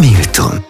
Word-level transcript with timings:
Milton. 0.00 0.64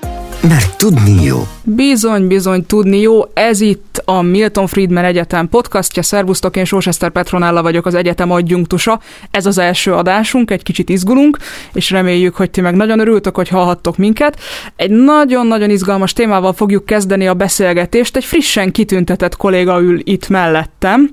Mert 0.48 0.78
tudni 0.78 1.22
jó. 1.22 1.46
Bizony, 1.62 2.26
bizony, 2.26 2.66
tudni 2.66 3.00
jó. 3.00 3.22
Ez 3.34 3.60
itt 3.60 4.02
a 4.04 4.22
Milton 4.22 4.66
Friedman 4.66 5.04
Egyetem 5.04 5.48
podcastja. 5.48 6.02
Szervusztok, 6.02 6.56
én 6.56 6.64
Sóseszter 6.64 7.10
Petronella 7.10 7.62
vagyok, 7.62 7.86
az 7.86 7.94
egyetem 7.94 8.30
adjunktusa. 8.30 9.00
Ez 9.30 9.46
az 9.46 9.58
első 9.58 9.92
adásunk, 9.92 10.50
egy 10.50 10.62
kicsit 10.62 10.88
izgulunk, 10.88 11.38
és 11.72 11.90
reméljük, 11.90 12.36
hogy 12.36 12.50
ti 12.50 12.60
meg 12.60 12.74
nagyon 12.74 12.98
örültök, 12.98 13.36
hogy 13.36 13.48
hallhattok 13.48 13.96
minket. 13.96 14.40
Egy 14.76 14.90
nagyon-nagyon 14.90 15.70
izgalmas 15.70 16.12
témával 16.12 16.52
fogjuk 16.52 16.84
kezdeni 16.84 17.26
a 17.26 17.34
beszélgetést. 17.34 18.16
Egy 18.16 18.24
frissen 18.24 18.72
kitüntetett 18.72 19.36
kolléga 19.36 19.80
ül 19.80 20.00
itt 20.04 20.28
mellettem. 20.28 21.10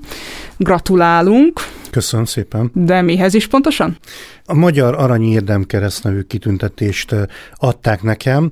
Gratulálunk. 0.56 1.60
Köszönöm 1.96 2.24
szépen. 2.24 2.70
De 2.74 3.02
mihez 3.02 3.34
is 3.34 3.46
pontosan? 3.46 3.98
A 4.44 4.54
Magyar 4.54 4.94
Arany 4.94 5.32
Érdemkereszt 5.32 6.04
nevű 6.04 6.20
kitüntetést 6.20 7.14
adták 7.54 8.02
nekem, 8.02 8.50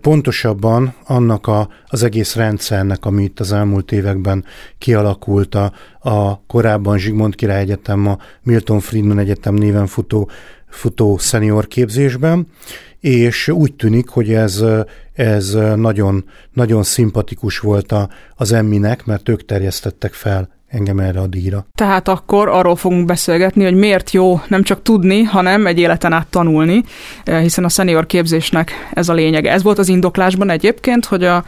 pontosabban 0.00 0.94
annak 1.06 1.46
a, 1.46 1.68
az 1.86 2.02
egész 2.02 2.34
rendszernek, 2.34 3.04
ami 3.04 3.22
itt 3.22 3.40
az 3.40 3.52
elmúlt 3.52 3.92
években 3.92 4.44
kialakult 4.78 5.54
a, 5.54 5.72
a 6.00 6.44
korábban 6.46 6.98
Zsigmond 6.98 7.34
Király 7.34 7.60
Egyetem, 7.60 8.06
a 8.06 8.18
Milton 8.42 8.80
Friedman 8.80 9.18
Egyetem 9.18 9.54
néven 9.54 9.86
futó, 9.86 10.30
futó 10.68 11.18
szenior 11.18 11.66
képzésben, 11.66 12.46
és 13.00 13.48
úgy 13.48 13.74
tűnik, 13.74 14.08
hogy 14.08 14.32
ez, 14.32 14.64
ez 15.12 15.56
nagyon, 15.76 16.24
nagyon 16.52 16.82
szimpatikus 16.82 17.58
volt 17.58 17.92
a, 17.92 18.08
az 18.34 18.52
emminek, 18.52 19.04
mert 19.04 19.28
ők 19.28 19.44
terjesztettek 19.44 20.12
fel 20.12 20.55
engem 20.76 20.98
erre 20.98 21.20
a 21.20 21.26
díjra. 21.26 21.66
Tehát 21.74 22.08
akkor 22.08 22.48
arról 22.48 22.76
fogunk 22.76 23.06
beszélgetni, 23.06 23.64
hogy 23.64 23.74
miért 23.74 24.10
jó 24.10 24.40
nem 24.48 24.62
csak 24.62 24.82
tudni, 24.82 25.22
hanem 25.22 25.66
egy 25.66 25.78
életen 25.78 26.12
át 26.12 26.26
tanulni, 26.26 26.82
eh, 27.24 27.40
hiszen 27.40 27.64
a 27.64 27.68
senior 27.68 28.06
képzésnek 28.06 28.72
ez 28.92 29.08
a 29.08 29.12
lényege. 29.12 29.52
Ez 29.52 29.62
volt 29.62 29.78
az 29.78 29.88
indoklásban 29.88 30.50
egyébként, 30.50 31.04
hogy 31.04 31.24
a 31.24 31.44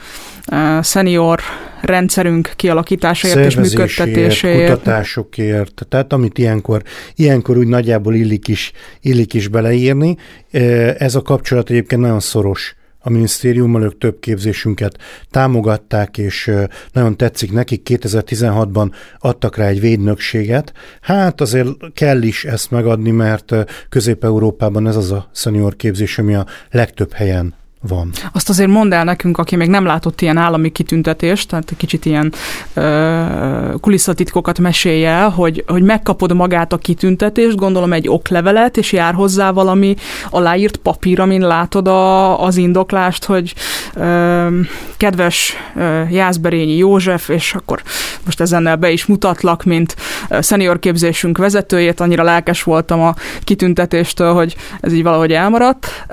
senior 0.82 1.40
rendszerünk 1.80 2.52
kialakításáért 2.56 3.46
és 3.46 3.56
működtetéséért. 3.56 4.70
kutatásokért, 4.70 5.86
tehát 5.88 6.12
amit 6.12 6.38
ilyenkor, 6.38 6.82
ilyenkor 7.14 7.56
úgy 7.56 7.66
nagyjából 7.66 8.14
illik 8.14 8.48
is, 8.48 8.72
illik 9.00 9.34
is 9.34 9.48
beleírni. 9.48 10.16
Eh, 10.50 10.94
ez 10.98 11.14
a 11.14 11.22
kapcsolat 11.22 11.70
egyébként 11.70 12.00
nagyon 12.00 12.20
szoros 12.20 12.76
a 13.08 13.10
minisztériummal, 13.10 13.82
ők 13.82 13.98
több 13.98 14.20
képzésünket 14.20 14.98
támogatták, 15.30 16.18
és 16.18 16.50
nagyon 16.92 17.16
tetszik 17.16 17.52
nekik. 17.52 17.88
2016-ban 17.90 18.90
adtak 19.18 19.56
rá 19.56 19.66
egy 19.66 19.80
védnökséget. 19.80 20.72
Hát 21.00 21.40
azért 21.40 21.68
kell 21.94 22.22
is 22.22 22.44
ezt 22.44 22.70
megadni, 22.70 23.10
mert 23.10 23.54
Közép-Európában 23.88 24.86
ez 24.86 24.96
az 24.96 25.12
a 25.12 25.28
szenior 25.32 25.76
képzés, 25.76 26.18
ami 26.18 26.34
a 26.34 26.46
legtöbb 26.70 27.12
helyen 27.12 27.54
van. 27.80 28.10
Azt 28.32 28.48
azért 28.48 28.68
mondd 28.68 28.92
el 28.92 29.04
nekünk, 29.04 29.38
aki 29.38 29.56
még 29.56 29.68
nem 29.68 29.84
látott 29.84 30.20
ilyen 30.20 30.36
állami 30.36 30.72
kitüntetést, 30.72 31.48
tehát 31.48 31.72
kicsit 31.76 32.04
ilyen 32.04 32.32
ö, 32.74 33.74
kulisszatitkokat 33.80 34.58
mesélje, 34.58 35.22
hogy, 35.22 35.64
hogy 35.66 35.82
megkapod 35.82 36.34
magát 36.34 36.72
a 36.72 36.78
kitüntetést, 36.78 37.56
gondolom 37.56 37.92
egy 37.92 38.08
oklevelet, 38.08 38.76
és 38.76 38.92
jár 38.92 39.14
hozzá 39.14 39.50
valami 39.50 39.94
aláírt 40.30 40.76
papír, 40.76 41.20
amin 41.20 41.40
látod 41.40 41.88
a, 41.88 42.42
az 42.44 42.56
indoklást, 42.56 43.24
hogy 43.24 43.54
ö, 43.94 44.60
kedves 44.96 45.54
ö, 45.76 46.02
Jászberényi 46.10 46.76
József, 46.76 47.28
és 47.28 47.54
akkor 47.54 47.82
most 48.24 48.40
ezennel 48.40 48.76
be 48.76 48.90
is 48.90 49.06
mutatlak, 49.06 49.64
mint 49.64 49.96
szenior 50.30 50.78
képzésünk 50.78 51.38
vezetőjét, 51.38 52.00
annyira 52.00 52.22
lelkes 52.22 52.62
voltam 52.62 53.00
a 53.00 53.14
kitüntetéstől, 53.44 54.32
hogy 54.32 54.56
ez 54.80 54.92
így 54.92 55.02
valahogy 55.02 55.32
elmaradt. 55.32 56.06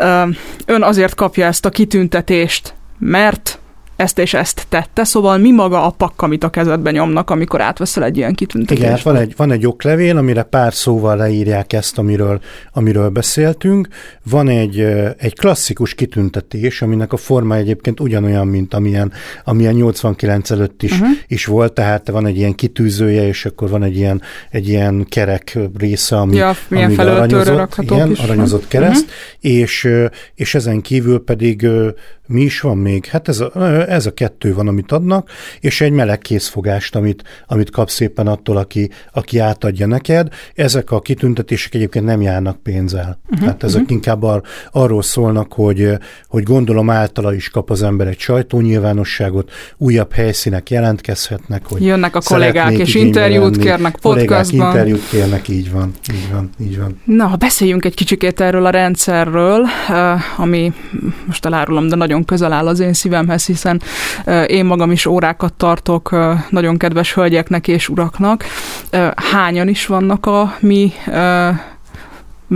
Ön 0.66 0.83
azért 0.83 1.16
kapja 1.16 1.45
ezt 1.56 1.66
a 1.66 1.70
kitüntetést, 1.70 2.73
mert 3.00 3.59
ezt 3.95 4.19
és 4.19 4.33
ezt 4.33 4.65
tette, 4.69 5.03
szóval 5.03 5.38
mi 5.38 5.51
maga 5.51 5.85
a 5.85 5.89
pakk, 5.89 6.21
amit 6.21 6.43
a 6.43 6.49
kezedben 6.49 6.93
nyomnak, 6.93 7.29
amikor 7.29 7.61
átveszel 7.61 8.03
egy 8.03 8.17
ilyen 8.17 8.33
kitüntetést? 8.33 8.81
Igen, 8.81 8.91
hát 8.95 9.01
van 9.01 9.16
egy, 9.16 9.33
van 9.38 9.51
egy 9.51 9.67
oklevél, 9.67 10.17
amire 10.17 10.44
pár 10.44 10.73
szóval 10.73 11.16
leírják 11.16 11.73
ezt, 11.73 11.97
amiről, 11.97 12.41
amiről 12.73 13.09
beszéltünk. 13.09 13.88
Van 14.23 14.50
egy, 14.50 14.79
egy 15.17 15.35
klasszikus 15.35 15.94
kitüntetés, 15.94 16.81
aminek 16.81 17.13
a 17.13 17.17
forma 17.17 17.55
egyébként 17.55 18.00
ugyanolyan, 18.00 18.47
mint 18.47 18.73
amilyen, 18.73 19.11
amilyen 19.44 19.73
89 19.73 20.51
előtt 20.51 20.84
is, 20.84 20.91
uh-huh. 20.91 21.09
is 21.28 21.45
volt, 21.45 21.73
tehát 21.73 22.09
van 22.09 22.25
egy 22.25 22.38
ilyen 22.38 22.55
kitűzője, 22.55 23.28
és 23.28 23.45
akkor 23.45 23.69
van 23.69 23.84
egy 23.84 23.95
ilyen, 23.95 24.22
egy 24.51 24.67
ilyen 24.67 25.05
kerek 25.09 25.57
része, 25.78 26.17
ami, 26.17 26.35
ja, 26.35 26.53
ami 26.69 26.95
aranyozott, 26.95 27.75
igen, 27.81 28.11
is. 28.11 28.19
aranyozott 28.19 28.67
kereszt, 28.67 29.05
uh-huh. 29.05 29.59
és, 29.59 29.89
és 30.35 30.55
ezen 30.55 30.81
kívül 30.81 31.23
pedig 31.23 31.67
mi 32.28 32.41
is 32.41 32.62
van 32.62 32.78
még? 32.78 33.06
Hát 33.06 33.28
ez 33.28 33.40
a, 33.40 33.52
ez 33.90 34.06
a 34.06 34.13
kettő 34.13 34.53
van, 34.53 34.68
amit 34.68 34.91
adnak, 34.91 35.30
és 35.59 35.81
egy 35.81 35.91
meleg 35.91 36.18
készfogást, 36.18 36.96
amit, 36.96 37.24
amit 37.47 37.69
kapsz 37.69 37.94
szépen 37.94 38.28
attól, 38.28 38.58
aki, 38.58 38.90
aki 39.13 39.40
átadja 39.40 39.88
neked. 39.88 40.28
Ezek 40.56 40.91
a 40.91 41.00
kitüntetések 41.00 41.74
egyébként 41.74 42.06
nem 42.06 42.22
járnak 42.22 42.58
pénzzel. 42.64 43.19
Uh-huh, 43.24 43.40
Tehát 43.40 43.64
ezek 43.64 43.81
uh-huh. 43.81 43.96
inkább 43.96 44.24
ar, 44.24 44.41
arról 44.72 45.02
szólnak, 45.02 45.53
hogy, 45.53 45.90
hogy 46.28 46.44
gondolom 46.44 46.90
általa 46.90 47.34
is 47.34 47.50
kap 47.50 47.69
az 47.69 47.84
ember 47.84 48.08
egy 48.08 48.19
sajtónyilvánosságot, 48.19 49.52
újabb 49.78 50.14
helyszínek 50.14 50.69
jelentkezhetnek, 50.69 51.66
hogy 51.66 51.85
Jönnek 51.85 52.16
a 52.16 52.22
kollégák 52.22 52.78
és 52.78 52.96
interjút 52.96 53.56
lenni, 53.56 53.64
kérnek 53.64 53.97
podcastban. 54.02 54.68
interjút 54.68 55.09
kérnek, 55.09 55.47
így 55.47 55.72
van, 55.72 55.91
így 56.14 56.31
van, 56.31 56.50
így 56.59 56.80
van. 56.80 57.02
Na, 57.03 57.35
beszéljünk 57.35 57.85
egy 57.85 57.94
kicsikét 57.94 58.40
erről 58.40 58.66
a 58.66 58.69
rendszerről, 58.69 59.66
ami 60.38 60.74
most 61.25 61.46
elárulom, 61.46 61.88
de 61.88 61.96
nagyon 61.96 62.15
nagyon 62.16 62.38
közel 62.38 62.53
áll 62.53 62.68
az 62.68 62.80
én 62.80 62.94
szívemhez, 62.94 63.46
hiszen 63.46 63.81
én 64.48 64.66
magam 64.66 64.92
is 64.92 65.06
órákat 65.06 65.53
tartok 65.53 66.16
nagyon 66.50 66.78
kedves 66.78 67.14
hölgyeknek 67.14 67.68
és 67.68 67.90
uraknak. 67.90 68.44
Hányan 69.31 69.68
is 69.68 69.86
vannak 69.86 70.26
a 70.26 70.56
mi 70.59 70.94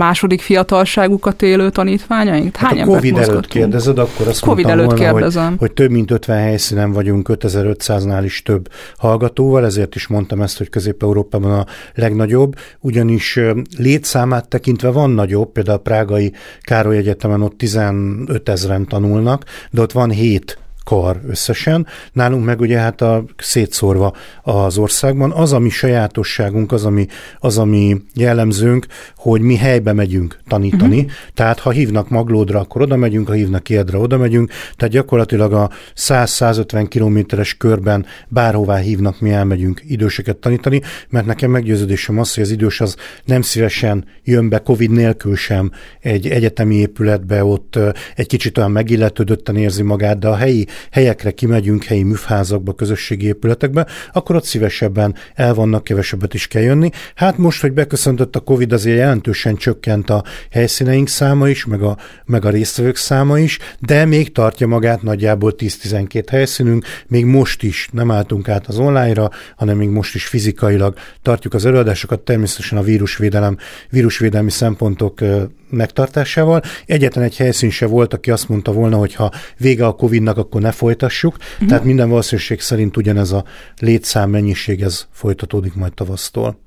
második 0.00 0.40
fiatalságukat 0.40 1.42
élő 1.42 1.70
tanítványaink? 1.70 2.56
Hány 2.56 2.78
hát 2.78 2.88
a 2.88 2.90
Covid 2.90 3.16
előtt 3.16 3.46
kérdezed, 3.46 3.98
akkor 3.98 4.28
azt 4.28 4.40
COVID 4.40 4.64
mondtam 4.64 4.86
előtt 4.86 4.98
volna, 4.98 5.12
kérdezem. 5.12 5.48
Hogy, 5.48 5.58
hogy 5.58 5.72
több 5.72 5.90
mint 5.90 6.10
50 6.10 6.38
helyszínen 6.38 6.92
vagyunk, 6.92 7.28
5500-nál 7.32 8.20
is 8.24 8.42
több 8.42 8.68
hallgatóval, 8.96 9.64
ezért 9.64 9.94
is 9.94 10.06
mondtam 10.06 10.42
ezt, 10.42 10.58
hogy 10.58 10.68
Közép-Európában 10.68 11.52
a 11.52 11.66
legnagyobb, 11.94 12.54
ugyanis 12.80 13.38
létszámát 13.76 14.48
tekintve 14.48 14.90
van 14.90 15.10
nagyobb, 15.10 15.52
például 15.52 15.78
a 15.78 15.80
Prágai 15.80 16.32
Károly 16.60 16.96
Egyetemen 16.96 17.42
ott 17.42 17.58
15 17.58 18.48
ezeren 18.48 18.86
tanulnak, 18.86 19.44
de 19.70 19.80
ott 19.80 19.92
van 19.92 20.10
7 20.10 20.58
kar 20.84 21.20
összesen. 21.28 21.86
Nálunk 22.12 22.44
meg 22.44 22.60
ugye 22.60 22.78
hát 22.78 23.00
a 23.00 23.24
szétszórva 23.36 24.12
az 24.42 24.78
országban. 24.78 25.30
Az, 25.30 25.52
ami 25.52 25.68
sajátosságunk, 25.68 26.72
az, 26.72 26.84
ami, 26.84 27.06
az, 27.38 27.58
ami 27.58 27.96
jellemzőnk, 28.14 28.86
hogy 29.16 29.40
mi 29.40 29.56
helybe 29.56 29.92
megyünk 29.92 30.38
tanítani. 30.48 30.98
Uh-huh. 30.98 31.12
Tehát 31.34 31.58
ha 31.58 31.70
hívnak 31.70 32.08
Maglódra, 32.08 32.60
akkor 32.60 32.82
oda 32.82 32.96
megyünk, 32.96 33.26
ha 33.26 33.32
hívnak 33.32 33.68
Érdre, 33.68 33.98
oda 33.98 34.16
megyünk. 34.16 34.50
Tehát 34.76 34.94
gyakorlatilag 34.94 35.52
a 35.52 35.70
100-150 35.96 36.86
kilométeres 36.88 37.56
körben 37.56 38.06
bárhová 38.28 38.76
hívnak, 38.76 39.20
mi 39.20 39.30
elmegyünk 39.30 39.82
időseket 39.88 40.36
tanítani, 40.36 40.80
mert 41.08 41.26
nekem 41.26 41.50
meggyőződésem 41.50 42.18
az, 42.18 42.34
hogy 42.34 42.42
az 42.42 42.50
idős 42.50 42.80
az 42.80 42.96
nem 43.24 43.42
szívesen 43.42 44.04
jön 44.24 44.48
be 44.48 44.58
Covid 44.58 44.90
nélkül 44.90 45.36
sem 45.36 45.70
egy 46.00 46.26
egyetemi 46.26 46.74
épületbe, 46.74 47.44
ott 47.44 47.78
egy 48.16 48.26
kicsit 48.26 48.58
olyan 48.58 48.70
megilletődötten 48.70 49.56
érzi 49.56 49.82
magát, 49.82 50.18
de 50.18 50.28
a 50.28 50.36
helyi 50.36 50.66
helyekre 50.90 51.30
kimegyünk, 51.30 51.84
helyi 51.84 52.02
műfházakba, 52.02 52.72
közösségi 52.72 53.26
épületekbe, 53.26 53.86
akkor 54.12 54.36
ott 54.36 54.44
szívesebben 54.44 55.14
el 55.34 55.54
vannak, 55.54 55.84
kevesebbet 55.84 56.34
is 56.34 56.46
kell 56.46 56.62
jönni. 56.62 56.90
Hát 57.14 57.38
most, 57.38 57.60
hogy 57.60 57.72
beköszöntött 57.72 58.36
a 58.36 58.40
Covid, 58.40 58.72
azért 58.72 58.98
jelentősen 58.98 59.56
csökkent 59.56 60.10
a 60.10 60.24
helyszíneink 60.50 61.08
száma 61.08 61.48
is, 61.48 61.64
meg 61.64 61.82
a, 61.82 61.96
meg 62.24 62.44
a 62.44 62.50
résztvevők 62.50 62.96
száma 62.96 63.38
is, 63.38 63.58
de 63.78 64.04
még 64.04 64.32
tartja 64.32 64.66
magát 64.66 65.02
nagyjából 65.02 65.54
10-12 65.56 66.24
helyszínünk, 66.30 66.84
még 67.06 67.24
most 67.24 67.62
is 67.62 67.88
nem 67.92 68.10
álltunk 68.10 68.48
át 68.48 68.66
az 68.66 68.78
online-ra, 68.78 69.30
hanem 69.56 69.76
még 69.76 69.88
most 69.88 70.14
is 70.14 70.26
fizikailag 70.26 70.94
tartjuk 71.22 71.54
az 71.54 71.66
előadásokat, 71.66 72.20
természetesen 72.20 72.78
a 72.78 72.82
vírusvédelem, 72.82 73.56
vírusvédelmi 73.90 74.50
szempontok 74.50 75.20
megtartásával. 75.70 76.62
Egyetlen 76.86 77.24
egy 77.24 77.36
helyszín 77.36 77.70
se 77.70 77.86
volt, 77.86 78.14
aki 78.14 78.30
azt 78.30 78.48
mondta 78.48 78.72
volna, 78.72 78.96
hogy 78.96 79.14
ha 79.14 79.30
vége 79.58 79.86
a 79.86 79.92
Covid-nak, 79.92 80.36
akkor 80.36 80.60
ne 80.60 80.70
folytassuk. 80.70 81.36
Uh-huh. 81.36 81.68
Tehát 81.68 81.84
minden 81.84 82.08
valószínűség 82.08 82.60
szerint 82.60 82.96
ugyanez 82.96 83.32
a 83.32 83.44
létszám 83.78 84.30
mennyiség, 84.30 84.82
ez 84.82 85.06
folytatódik 85.12 85.74
majd 85.74 85.92
tavasztól. 85.92 86.60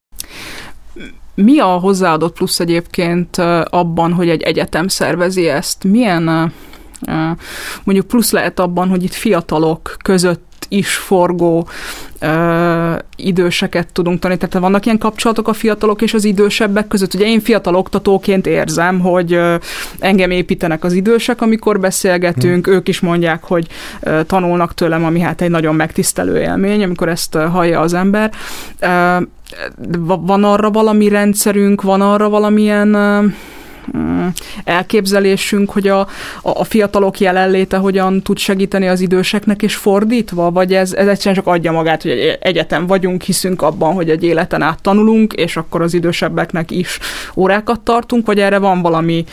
Mi 1.36 1.60
a 1.60 1.66
hozzáadott 1.66 2.34
plusz 2.34 2.60
egyébként 2.60 3.38
abban, 3.66 4.14
hogy 4.14 4.30
egy 4.30 4.42
egyetem 4.42 4.88
szervezi 4.88 5.48
ezt? 5.48 5.84
Milyen 5.84 6.54
mondjuk 7.84 8.08
plusz 8.08 8.32
lehet 8.32 8.60
abban, 8.60 8.90
hogy 8.90 9.04
itt 9.04 9.14
fiatalok 9.14 9.96
között 10.04 10.54
is 10.74 10.96
forgó 10.96 11.68
ö, 12.20 12.96
időseket 13.16 13.94
tudunk 13.94 14.20
tanítani. 14.20 14.52
Tehát 14.52 14.68
vannak 14.68 14.86
ilyen 14.86 14.98
kapcsolatok 14.98 15.48
a 15.48 15.54
fiatalok 15.54 16.02
és 16.02 16.14
az 16.14 16.24
idősebbek 16.24 16.88
között. 16.88 17.14
Ugye 17.14 17.26
én 17.26 17.40
fiatal 17.40 17.76
oktatóként 17.76 18.48
érzem, 18.48 19.00
hogy 19.00 19.34
ö, 19.34 19.56
engem 20.00 20.32
építenek 20.32 20.84
az 20.84 20.94
idősek, 20.94 21.42
amikor 21.42 21.80
beszélgetünk, 21.80 22.66
hmm. 22.66 22.76
ők 22.76 22.88
is 22.88 23.00
mondják, 23.00 23.44
hogy 23.44 23.68
ö, 24.02 24.24
tanulnak 24.24 24.74
tőlem, 24.74 25.06
ami 25.06 25.20
hát 25.20 25.42
egy 25.42 25.50
nagyon 25.50 25.76
megtisztelő 25.76 26.40
élmény, 26.40 26.84
amikor 26.84 27.10
ezt 27.10 27.36
hallja 27.36 27.80
az 27.80 27.94
ember. 27.94 28.32
Ö, 28.80 29.18
van 30.20 30.44
arra 30.44 30.72
valami 30.72 31.08
rendszerünk, 31.08 31.82
van 31.82 32.02
arra 32.02 32.30
valamilyen 32.30 32.88
Mm, 32.88 33.28
elképzelésünk, 34.64 35.72
hogy 35.72 35.88
a, 35.88 36.08
a 36.42 36.64
fiatalok 36.64 37.20
jelenléte 37.20 37.78
hogyan 37.78 38.22
tud 38.22 38.38
segíteni 38.38 38.88
az 38.88 39.00
időseknek, 39.00 39.62
és 39.62 39.76
fordítva, 39.76 40.52
vagy 40.52 40.74
ez, 40.74 40.94
ez 40.94 41.08
egyszerűen 41.08 41.36
csak 41.36 41.54
adja 41.54 41.72
magát, 41.72 42.02
hogy 42.02 42.12
egy 42.12 42.54
egyetem 42.54 42.88
vagyunk, 42.88 43.22
hiszünk 43.22 43.62
abban, 43.62 43.94
hogy 43.94 44.10
egy 44.10 44.24
életen 44.24 44.62
át 44.62 44.82
tanulunk, 44.82 45.34
és 45.34 45.58
akkor 45.58 45.82
az 45.82 45.94
idősebbeknek 45.94 46.72
is 46.72 47.00
órákat 47.36 47.82
tartunk, 47.82 48.26
vagy 48.26 48.40
erre 48.40 48.58
van 48.58 48.82
valami 48.82 49.26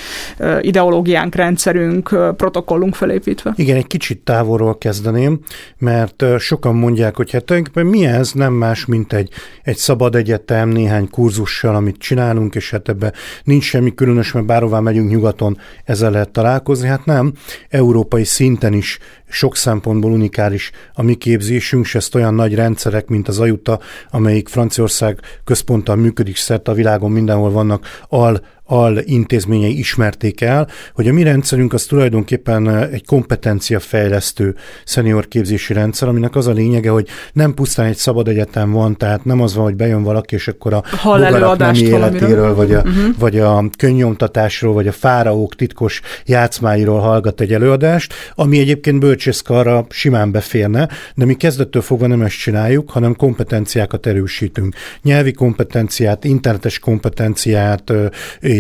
ideológiánk, 0.60 1.34
rendszerünk, 1.34 2.34
protokollunk 2.36 2.94
felépítve? 2.94 3.52
Igen, 3.56 3.76
egy 3.76 3.86
kicsit 3.86 4.18
távolról 4.18 4.78
kezdeném, 4.78 5.40
mert 5.78 6.24
sokan 6.38 6.74
mondják, 6.74 7.16
hogy 7.16 7.30
hát 7.30 7.52
mi 7.74 8.06
ez, 8.06 8.32
nem 8.32 8.52
más, 8.52 8.84
mint 8.86 9.12
egy, 9.12 9.30
egy 9.62 9.76
szabad 9.76 10.14
egyetem, 10.14 10.68
néhány 10.68 11.10
kurzussal, 11.10 11.74
amit 11.74 11.98
csinálunk, 11.98 12.54
és 12.54 12.70
hát 12.70 12.88
ebben 12.88 13.12
nincs 13.44 13.64
semmi 13.64 13.94
különös, 13.94 14.32
mert 14.46 14.52
bárhová 14.52 14.80
megyünk 14.80 15.10
nyugaton, 15.10 15.58
ezzel 15.84 16.10
lehet 16.10 16.30
találkozni. 16.30 16.88
Hát 16.88 17.04
nem, 17.04 17.32
európai 17.68 18.24
szinten 18.24 18.72
is 18.72 18.98
sok 19.28 19.56
szempontból 19.56 20.12
unikális 20.12 20.70
a 20.92 21.02
mi 21.02 21.14
képzésünk, 21.14 21.84
és 21.84 21.94
ezt 21.94 22.14
olyan 22.14 22.34
nagy 22.34 22.54
rendszerek, 22.54 23.08
mint 23.08 23.28
az 23.28 23.38
AJUTA, 23.38 23.80
amelyik 24.10 24.48
Franciaország 24.48 25.20
központtal 25.44 25.96
működik 25.96 26.36
szerte 26.36 26.70
a 26.70 26.74
világon, 26.74 27.10
mindenhol 27.10 27.50
vannak 27.50 27.86
al 28.08 28.40
al 28.70 28.98
intézményei 29.04 29.78
ismerték 29.78 30.40
el, 30.40 30.68
hogy 30.94 31.08
a 31.08 31.12
mi 31.12 31.22
rendszerünk 31.22 31.72
az 31.72 31.84
tulajdonképpen 31.84 32.68
egy 32.68 33.06
kompetenciafejlesztő 33.06 34.54
szenior 34.84 35.28
képzési 35.28 35.72
rendszer, 35.72 36.08
aminek 36.08 36.36
az 36.36 36.46
a 36.46 36.52
lényege, 36.52 36.90
hogy 36.90 37.08
nem 37.32 37.54
pusztán 37.54 37.86
egy 37.86 37.96
szabad 37.96 38.28
egyetem 38.28 38.70
van, 38.72 38.96
tehát 38.96 39.24
nem 39.24 39.40
az 39.40 39.54
van, 39.54 39.64
hogy 39.64 39.74
bejön 39.74 40.02
valaki, 40.02 40.34
és 40.34 40.48
akkor 40.48 40.72
a 40.72 40.82
Hall 40.84 41.20
nem 41.56 41.74
életéről, 41.74 42.54
vagy 42.54 42.72
a, 42.72 42.78
uh-huh. 42.78 43.18
vagy 43.18 43.38
a 43.38 43.64
könnyomtatásról, 43.78 44.74
vagy 44.74 44.86
a 44.86 44.92
fáraók 44.92 45.54
titkos 45.54 46.00
játszmáiról 46.24 47.00
hallgat 47.00 47.40
egy 47.40 47.52
előadást, 47.52 48.14
ami 48.34 48.58
egyébként 48.58 49.00
bölcsészkarra 49.00 49.86
simán 49.88 50.30
beférne, 50.30 50.88
de 51.14 51.24
mi 51.24 51.34
kezdettől 51.34 51.82
fogva 51.82 52.06
nem 52.06 52.22
ezt 52.22 52.38
csináljuk, 52.38 52.90
hanem 52.90 53.16
kompetenciákat 53.16 54.06
erősítünk. 54.06 54.74
Nyelvi 55.02 55.32
kompetenciát, 55.32 56.24
internetes 56.24 56.78
kompetenciát, 56.78 57.92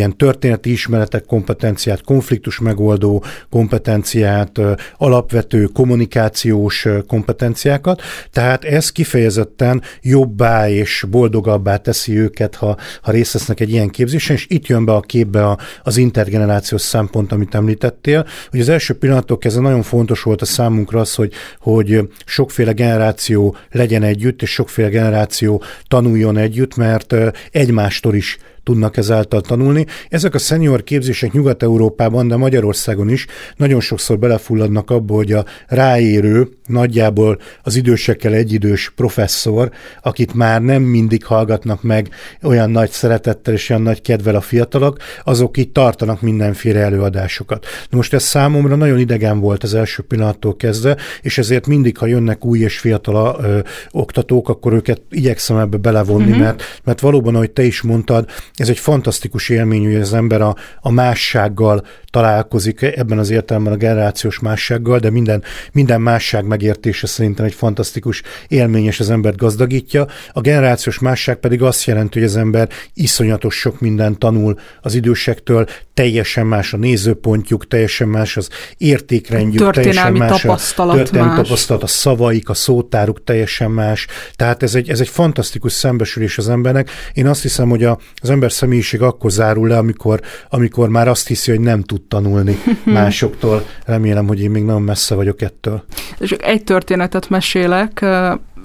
ilyen 0.00 0.16
történeti 0.16 0.70
ismeretek 0.70 1.24
kompetenciát, 1.24 2.02
konfliktus 2.02 2.58
megoldó 2.58 3.24
kompetenciát, 3.50 4.60
alapvető 4.96 5.64
kommunikációs 5.64 6.86
kompetenciákat, 7.06 8.02
tehát 8.30 8.64
ez 8.64 8.90
kifejezetten 8.90 9.82
jobbá 10.02 10.68
és 10.68 11.04
boldogabbá 11.10 11.76
teszi 11.76 12.18
őket, 12.18 12.54
ha, 12.54 12.76
ha 13.02 13.10
részt 13.10 13.32
vesznek 13.32 13.60
egy 13.60 13.70
ilyen 13.70 13.88
képzésen, 13.88 14.36
és 14.36 14.46
itt 14.48 14.66
jön 14.66 14.84
be 14.84 14.92
a 14.92 15.00
képbe 15.00 15.46
a, 15.46 15.58
az 15.82 15.96
intergenerációs 15.96 16.80
szempont, 16.80 17.32
amit 17.32 17.54
említettél. 17.54 18.26
hogy 18.50 18.60
az 18.60 18.68
első 18.68 18.94
pillanattól 18.94 19.38
kezdve 19.38 19.62
nagyon 19.62 19.82
fontos 19.82 20.22
volt 20.22 20.42
a 20.42 20.44
számunkra 20.44 21.00
az, 21.00 21.14
hogy, 21.14 21.32
hogy 21.58 22.08
sokféle 22.24 22.72
generáció 22.72 23.56
legyen 23.70 24.02
együtt, 24.02 24.42
és 24.42 24.50
sokféle 24.50 24.88
generáció 24.88 25.62
tanuljon 25.88 26.36
együtt, 26.36 26.76
mert 26.76 27.14
egymástól 27.50 28.14
is 28.14 28.38
tudnak 28.62 28.96
ezáltal 28.96 29.40
tanulni. 29.40 29.86
Ezek 30.08 30.34
a 30.34 30.38
senior 30.38 30.82
képzések 30.82 31.32
Nyugat-Európában, 31.32 32.28
de 32.28 32.36
Magyarországon 32.36 33.08
is 33.08 33.26
nagyon 33.56 33.80
sokszor 33.80 34.18
belefulladnak 34.18 34.90
abba, 34.90 35.14
hogy 35.14 35.32
a 35.32 35.44
ráérő, 35.66 36.48
nagyjából 36.66 37.38
az 37.62 37.76
idősekkel 37.76 38.32
egyidős 38.32 38.92
professzor, 38.96 39.70
akit 40.02 40.34
már 40.34 40.62
nem 40.62 40.82
mindig 40.82 41.24
hallgatnak 41.24 41.82
meg 41.82 42.08
olyan 42.42 42.70
nagy 42.70 42.90
szeretettel 42.90 43.54
és 43.54 43.70
olyan 43.70 43.82
nagy 43.82 44.02
kedvel 44.02 44.34
a 44.34 44.40
fiatalok, 44.40 44.96
azok 45.24 45.56
itt 45.56 45.74
tartanak 45.74 46.20
mindenféle 46.20 46.80
előadásokat. 46.80 47.66
De 47.90 47.96
most 47.96 48.14
ez 48.14 48.22
számomra 48.22 48.76
nagyon 48.76 48.98
idegen 48.98 49.40
volt 49.40 49.62
az 49.62 49.74
első 49.74 50.02
pillanattól 50.02 50.56
kezdve, 50.56 50.96
és 51.22 51.38
ezért 51.38 51.66
mindig, 51.66 51.98
ha 51.98 52.06
jönnek 52.06 52.44
új 52.44 52.58
és 52.58 52.78
fiatal 52.78 53.40
ö, 53.42 53.58
oktatók, 53.90 54.48
akkor 54.48 54.72
őket 54.72 55.02
igyekszem 55.10 55.56
ebbe 55.56 55.76
belevonni, 55.76 56.30
mm-hmm. 56.30 56.40
mert, 56.40 56.62
mert 56.84 57.00
valóban, 57.00 57.34
ahogy 57.34 57.50
te 57.50 57.62
is 57.62 57.82
mondtad, 57.82 58.28
ez 58.54 58.68
egy 58.68 58.78
fantasztikus 58.78 59.48
élmény, 59.48 59.84
hogy 59.84 59.94
az 59.94 60.14
ember 60.14 60.40
a, 60.40 60.56
a 60.80 60.90
mássággal 60.90 61.82
találkozik, 62.10 62.82
ebben 62.82 63.18
az 63.18 63.30
értelemben 63.30 63.72
a 63.72 63.76
generációs 63.76 64.38
mássággal, 64.38 64.98
de 64.98 65.10
minden, 65.10 65.42
minden 65.72 66.00
másság 66.00 66.44
megértése 66.44 67.06
szerintem 67.06 67.44
egy 67.44 67.54
fantasztikus 67.54 68.22
élmény, 68.48 68.86
és 68.86 69.00
az 69.00 69.10
embert 69.10 69.36
gazdagítja. 69.36 70.06
A 70.32 70.40
generációs 70.40 70.98
másság 70.98 71.36
pedig 71.36 71.62
azt 71.62 71.84
jelenti, 71.84 72.18
hogy 72.18 72.28
az 72.28 72.36
ember 72.36 72.68
iszonyatos 72.94 73.54
sok 73.54 73.80
mindent 73.80 74.18
tanul 74.18 74.58
az 74.80 74.94
idősektől, 74.94 75.66
teljesen 75.94 76.46
más 76.46 76.72
a 76.72 76.76
nézőpontjuk, 76.76 77.68
teljesen 77.68 78.08
más 78.08 78.36
az 78.36 78.48
értékrendjük, 78.76 79.70
teljesen 79.70 80.12
más 80.12 80.40
tapasztalat, 80.40 80.94
a 80.94 80.96
történelmi 80.96 81.28
más. 81.28 81.46
tapasztalat, 81.46 81.82
a 81.82 81.86
szavaik, 81.86 82.48
a 82.48 82.54
szótáruk 82.54 83.24
teljesen 83.24 83.70
más. 83.70 84.06
Tehát 84.36 84.62
ez 84.62 84.74
egy, 84.74 84.90
ez 84.90 85.00
egy 85.00 85.08
fantasztikus 85.08 85.72
szembesülés 85.72 86.38
az 86.38 86.48
embernek. 86.48 86.90
Én 87.12 87.26
azt 87.26 87.42
hiszem, 87.42 87.68
hogy 87.68 87.84
a, 87.84 87.98
az 88.16 88.30
ember 88.30 88.39
személyiség 88.48 89.02
akkor 89.02 89.30
zárul 89.30 89.68
le, 89.68 89.78
amikor, 89.78 90.20
amikor 90.48 90.88
már 90.88 91.08
azt 91.08 91.28
hiszi, 91.28 91.50
hogy 91.50 91.60
nem 91.60 91.82
tud 91.82 92.02
tanulni 92.02 92.58
másoktól. 92.84 93.66
Remélem, 93.84 94.26
hogy 94.26 94.40
én 94.40 94.50
még 94.50 94.62
nagyon 94.62 94.82
messze 94.82 95.14
vagyok 95.14 95.42
ettől. 95.42 95.84
És 96.18 96.30
egy 96.30 96.64
történetet 96.64 97.28
mesélek 97.28 98.04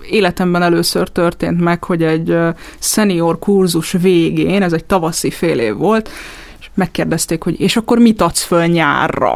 életemben 0.10 0.62
először 0.62 1.10
történt 1.10 1.62
meg, 1.62 1.84
hogy 1.84 2.04
egy 2.04 2.38
senior 2.80 3.40
kurzus 3.40 3.92
végén, 3.92 4.62
ez 4.62 4.74
egy 4.74 4.86
tavaszi 4.86 5.30
fél 5.30 5.60
év 5.60 5.76
volt, 5.76 6.10
és 6.60 6.70
megkérdezték, 6.74 7.44
hogy 7.44 7.60
és 7.60 7.76
akkor 7.76 7.98
mit 7.98 8.22
adsz 8.22 8.44
föl 8.44 8.66
nyárra? 8.66 9.34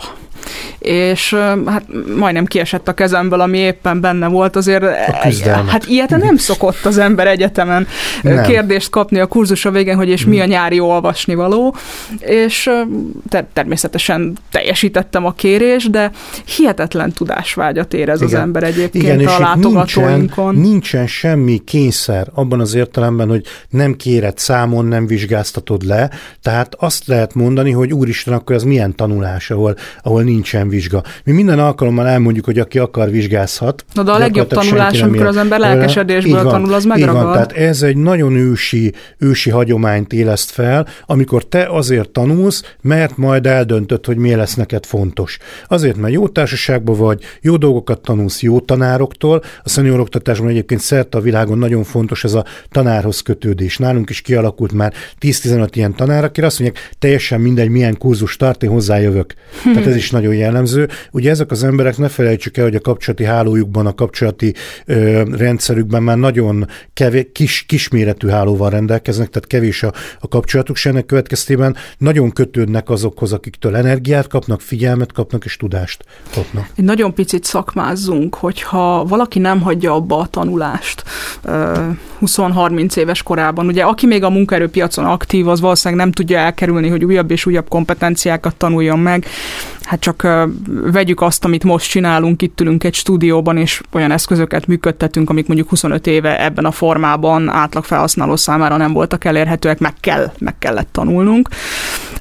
És 0.79 1.33
hát 1.65 1.83
majdnem 2.15 2.45
kiesett 2.45 2.87
a 2.87 2.93
kezemből, 2.93 3.41
ami 3.41 3.57
éppen 3.57 4.01
benne 4.01 4.27
volt, 4.27 4.55
azért 4.55 4.83
hát 5.67 5.85
ilyet 5.87 6.09
nem 6.09 6.37
szokott 6.49 6.85
az 6.85 6.97
ember 6.97 7.27
egyetemen 7.27 7.87
nem. 8.21 8.43
kérdést 8.43 8.89
kapni 8.89 9.19
a 9.19 9.25
kurzusa 9.25 9.71
végén, 9.71 9.95
hogy 9.95 10.09
és 10.09 10.25
mi 10.25 10.39
a 10.39 10.45
nyári 10.45 10.79
olvasnivaló, 10.79 11.75
és 12.19 12.69
ter- 13.29 13.45
természetesen 13.53 14.37
teljesítettem 14.51 15.25
a 15.25 15.31
kérés, 15.31 15.89
de 15.89 16.11
hihetetlen 16.57 17.11
tudásvágyat 17.11 17.93
érez 17.93 18.21
Igen. 18.21 18.33
az 18.33 18.39
ember 18.41 18.63
egyébként 18.63 19.21
Igen, 19.21 19.27
a 19.27 19.39
látogatóinkon. 19.39 20.55
Nincsen, 20.55 20.69
nincsen 20.69 21.07
semmi 21.07 21.61
kényszer 21.65 22.27
abban 22.33 22.59
az 22.59 22.73
értelemben, 22.73 23.27
hogy 23.27 23.45
nem 23.69 23.95
kéred 23.95 24.37
számon, 24.37 24.85
nem 24.85 25.07
vizsgáztatod 25.07 25.85
le, 25.85 26.09
tehát 26.41 26.75
azt 26.79 27.07
lehet 27.07 27.33
mondani, 27.33 27.71
hogy 27.71 27.93
úristen, 27.93 28.33
akkor 28.33 28.55
ez 28.55 28.63
milyen 28.63 28.95
tanulás, 28.95 29.51
ahol, 29.51 29.75
ahol 30.03 30.23
nincsen 30.51 30.69
vizsga. 30.69 31.03
Mi 31.23 31.31
minden 31.31 31.59
alkalommal 31.59 32.07
elmondjuk, 32.07 32.45
hogy 32.45 32.59
aki 32.59 32.79
akar, 32.79 33.09
vizsgázhat. 33.09 33.85
Na 33.93 34.03
de 34.03 34.11
a 34.11 34.17
legjobb 34.17 34.47
tanulás, 34.47 35.01
amikor 35.01 35.25
az 35.25 35.37
ember 35.37 35.59
lelkesedésből 35.59 36.43
van, 36.43 36.51
tanul, 36.51 36.73
az 36.73 36.85
megragad. 36.85 37.23
Van, 37.23 37.33
tehát 37.33 37.51
ez 37.51 37.81
egy 37.81 37.97
nagyon 37.97 38.35
ősi, 38.35 38.93
ősi 39.17 39.49
hagyományt 39.49 40.13
éleszt 40.13 40.51
fel, 40.51 40.87
amikor 41.05 41.43
te 41.43 41.67
azért 41.69 42.09
tanulsz, 42.09 42.75
mert 42.81 43.17
majd 43.17 43.45
eldöntöd, 43.45 44.05
hogy 44.05 44.17
mi 44.17 44.35
lesz 44.35 44.55
neked 44.55 44.85
fontos. 44.85 45.37
Azért, 45.67 45.97
mert 45.97 46.13
jó 46.13 46.27
társaságban 46.27 46.97
vagy, 46.97 47.23
jó 47.41 47.57
dolgokat 47.57 48.01
tanulsz 48.01 48.41
jó 48.41 48.59
tanároktól. 48.59 49.43
A 49.63 49.69
szenior 49.69 49.99
oktatásban 49.99 50.49
egyébként 50.49 50.81
szerte 50.81 51.17
a 51.17 51.21
világon 51.21 51.57
nagyon 51.57 51.83
fontos 51.83 52.23
ez 52.23 52.33
a 52.33 52.45
tanárhoz 52.69 53.21
kötődés. 53.21 53.77
Nálunk 53.77 54.09
is 54.09 54.21
kialakult 54.21 54.71
már 54.71 54.93
10-15 55.21 55.67
ilyen 55.73 55.95
tanár, 55.95 56.23
akire 56.23 56.45
azt 56.45 56.59
mondják, 56.59 56.89
teljesen 56.99 57.41
mindegy, 57.41 57.69
milyen 57.69 57.97
kurzus 57.97 58.37
tart, 58.37 58.63
én 58.63 58.69
hozzájövök. 58.69 59.33
Tehát 59.63 59.87
ez 59.87 59.95
is 59.95 60.11
nagyon 60.11 60.33
jellemző. 60.39 60.87
Ugye 61.11 61.29
ezek 61.29 61.51
az 61.51 61.63
emberek, 61.63 61.97
ne 61.97 62.07
felejtsük 62.07 62.57
el, 62.57 62.63
hogy 62.63 62.75
a 62.75 62.79
kapcsolati 62.79 63.23
hálójukban, 63.23 63.85
a 63.85 63.93
kapcsolati 63.93 64.53
ö, 64.85 65.23
rendszerükben 65.37 66.03
már 66.03 66.17
nagyon 66.17 66.67
kevés, 66.93 67.27
kis, 67.33 67.65
kisméretű 67.67 68.27
hálóval 68.27 68.69
rendelkeznek, 68.69 69.27
tehát 69.27 69.47
kevés 69.47 69.83
a, 69.83 69.93
a 70.19 70.27
kapcsolatuk, 70.27 70.75
és 70.75 70.85
ennek 70.85 71.05
következtében 71.05 71.75
nagyon 71.97 72.31
kötődnek 72.31 72.89
azokhoz, 72.89 73.33
akiktől 73.33 73.75
energiát 73.75 74.27
kapnak, 74.27 74.61
figyelmet 74.61 75.11
kapnak 75.11 75.45
és 75.45 75.57
tudást 75.57 76.03
kapnak. 76.33 76.69
Egy 76.75 76.83
nagyon 76.83 77.13
picit 77.13 77.43
szakmázzunk, 77.43 78.35
hogyha 78.35 79.05
valaki 79.05 79.39
nem 79.39 79.61
hagyja 79.61 79.93
abba 79.93 80.17
a 80.17 80.27
tanulást 80.27 81.03
20-30 82.21 82.97
éves 82.97 83.23
korában, 83.23 83.67
ugye 83.67 83.83
aki 83.83 84.05
még 84.05 84.23
a 84.23 84.29
munkaerőpiacon 84.29 85.05
aktív, 85.05 85.47
az 85.47 85.59
valószínűleg 85.59 86.03
nem 86.03 86.13
tudja 86.13 86.37
elkerülni, 86.37 86.87
hogy 86.87 87.05
újabb 87.05 87.31
és 87.31 87.45
újabb 87.45 87.67
kompetenciákat 87.67 88.55
tanuljon 88.55 88.99
meg, 88.99 89.25
hát 89.81 89.99
csak 89.99 90.23
vegyük 90.91 91.21
azt, 91.21 91.45
amit 91.45 91.63
most 91.63 91.89
csinálunk, 91.89 92.41
itt 92.41 92.61
ülünk 92.61 92.83
egy 92.83 92.93
stúdióban, 92.93 93.57
és 93.57 93.81
olyan 93.91 94.11
eszközöket 94.11 94.67
működtetünk, 94.67 95.29
amik 95.29 95.47
mondjuk 95.47 95.69
25 95.69 96.07
éve 96.07 96.43
ebben 96.43 96.65
a 96.65 96.71
formában 96.71 97.49
átlag 97.49 97.83
felhasználó 97.83 98.35
számára 98.35 98.77
nem 98.77 98.93
voltak 98.93 99.25
elérhetőek, 99.25 99.79
meg 99.79 99.93
kell, 99.99 100.31
meg 100.39 100.57
kellett 100.59 100.89
tanulnunk. 100.91 101.49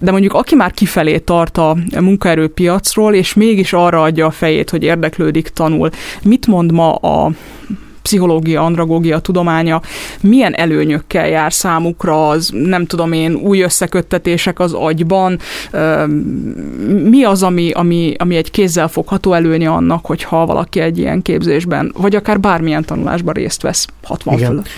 De 0.01 0.11
mondjuk 0.11 0.35
aki 0.35 0.55
már 0.55 0.73
kifelé 0.73 1.19
tart 1.19 1.59
a 1.59 1.77
munkaerőpiacról, 2.01 3.15
és 3.15 3.35
mégis 3.35 3.73
arra 3.73 4.03
adja 4.03 4.27
a 4.27 4.31
fejét, 4.31 4.71
hogy 4.71 4.83
érdeklődik, 4.83 5.49
tanul, 5.49 5.91
mit 6.23 6.47
mond 6.47 6.73
ma 6.73 6.95
a 6.95 7.33
pszichológia, 8.09 8.65
andragógia 8.65 9.19
tudománya 9.19 9.81
milyen 10.21 10.55
előnyökkel 10.55 11.29
jár 11.29 11.53
számukra, 11.53 12.29
az 12.29 12.51
nem 12.53 12.87
tudom 12.87 13.13
én, 13.13 13.35
új 13.35 13.61
összeköttetések 13.61 14.61
az 14.61 14.73
agyban, 14.73 15.39
mi 17.05 17.25
az, 17.25 17.43
ami, 17.43 17.71
ami, 17.71 18.15
ami 18.19 18.37
egy 18.37 18.51
kézzel 18.51 18.89
fogható 18.89 19.33
előnye 19.33 19.71
annak, 19.71 20.07
hogyha 20.07 20.47
valaki 20.47 20.81
egy 20.81 20.99
ilyen 20.99 21.23
képzésben, 21.23 21.93
vagy 21.97 22.17
akár 22.17 22.41
bármilyen 22.41 22.85
tanulásban 22.85 23.35
részt 23.35 23.63
vesz 23.63 23.87
60 24.03 24.35
Igen. 24.35 24.49
fölött. 24.49 24.69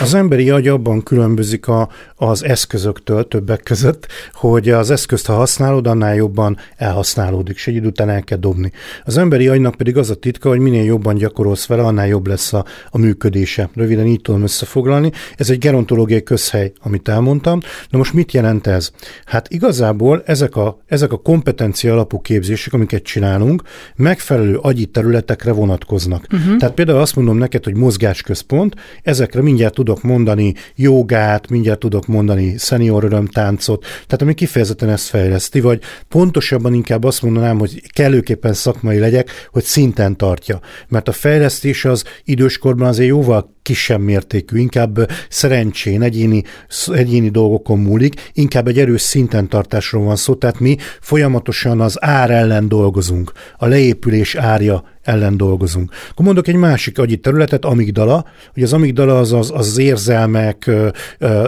Az 0.00 0.14
emberi 0.14 0.50
agy 0.50 0.68
abban 0.68 1.02
különbözik 1.02 1.68
a, 1.68 1.88
az 2.16 2.44
eszközöktől 2.44 3.28
többek 3.28 3.62
között, 3.62 4.06
hogy 4.32 4.68
az 4.68 4.90
eszközt, 4.90 5.26
ha 5.26 5.34
használod, 5.34 5.86
annál 5.86 6.14
jobban 6.14 6.56
elhasználódik, 6.76 7.56
és 7.56 7.66
egy 7.66 7.74
idő 7.74 7.86
után 7.86 8.08
el 8.08 8.22
kell 8.22 8.38
dobni. 8.38 8.72
Az 9.04 9.16
emberi 9.16 9.48
agynak 9.48 9.74
pedig 9.74 9.96
az 9.96 10.10
a 10.10 10.14
titka, 10.14 10.48
hogy 10.48 10.58
minél 10.58 10.84
jobban 10.84 11.16
gyakorolsz 11.16 11.66
vele, 11.66 11.82
annál 11.82 12.06
jobb 12.06 12.26
lesz 12.26 12.52
a, 12.52 12.64
a 12.90 12.98
működése. 12.98 13.68
Röviden 13.74 14.06
így 14.06 14.20
tudom 14.20 14.42
összefoglalni. 14.42 15.12
Ez 15.36 15.50
egy 15.50 15.58
gerontológiai 15.58 16.22
közhely, 16.22 16.72
amit 16.80 17.08
elmondtam. 17.08 17.60
Na 17.90 17.98
most 17.98 18.12
mit 18.12 18.32
jelent 18.32 18.66
ez? 18.66 18.90
Hát 19.24 19.48
igazából 19.48 20.22
ezek 20.26 20.56
a, 20.56 20.78
ezek 20.86 21.12
a 21.12 21.16
kompetencia 21.16 21.92
alapú 21.92 22.20
képzések, 22.20 22.72
amiket 22.72 23.02
csinálunk, 23.02 23.62
megfelelő 23.96 24.56
agyi 24.56 24.86
területekre 24.86 25.52
vonatkoznak. 25.52 26.26
Uh-huh. 26.32 26.56
Tehát 26.56 26.74
például 26.74 27.00
azt 27.00 27.16
mondom 27.16 27.38
neked, 27.38 27.64
hogy 27.64 27.74
mozgásközpont, 27.74 28.74
ezekre 29.02 29.42
mindjárt 29.42 29.74
tudok 29.74 30.02
mondani 30.02 30.54
jogát, 30.74 31.48
mindjárt 31.48 31.78
tudok 31.78 32.06
mondani 32.06 32.54
senior 32.58 33.04
örömtáncot, 33.04 33.82
tehát 33.82 34.22
ami 34.22 34.34
kifejezetten 34.34 34.88
ezt 34.88 35.08
fejleszti, 35.08 35.60
vagy 35.60 35.80
pontosabban 36.08 36.74
inkább 36.74 37.04
azt 37.04 37.22
mondanám, 37.22 37.58
hogy 37.58 37.82
kellőképpen 37.92 38.52
szakmai 38.52 38.98
legyek, 38.98 39.48
hogy 39.50 39.62
szinten 39.62 40.16
tartja. 40.16 40.60
Mert 40.88 41.08
a 41.08 41.12
fejlesztés 41.12 41.84
az 41.84 42.04
idős 42.24 42.58
korban 42.66 42.88
azért 42.88 43.08
jóval 43.08 43.54
kisebb 43.62 44.00
mértékű, 44.00 44.58
inkább 44.58 45.10
szerencsén, 45.28 46.02
egyéni, 46.02 46.42
egyéni 46.86 47.28
dolgokon 47.28 47.78
múlik, 47.78 48.30
inkább 48.32 48.68
egy 48.68 48.78
erős 48.78 49.00
szinten 49.00 49.48
tartásról 49.48 50.04
van 50.04 50.16
szó, 50.16 50.34
tehát 50.34 50.60
mi 50.60 50.76
folyamatosan 51.00 51.80
az 51.80 51.96
ár 52.04 52.30
ellen 52.30 52.68
dolgozunk, 52.68 53.32
a 53.56 53.66
leépülés 53.66 54.34
árja 54.34 54.84
ellen 55.02 55.36
dolgozunk. 55.36 55.90
Akkor 56.10 56.24
mondok 56.24 56.48
egy 56.48 56.54
másik 56.54 56.98
agyi 56.98 57.16
területet, 57.16 57.64
amigdala, 57.64 58.24
hogy 58.54 58.62
az 58.62 58.72
amigdala 58.72 59.18
az 59.18 59.32
az, 59.32 59.50
az 59.54 59.78
érzelmek, 59.78 60.70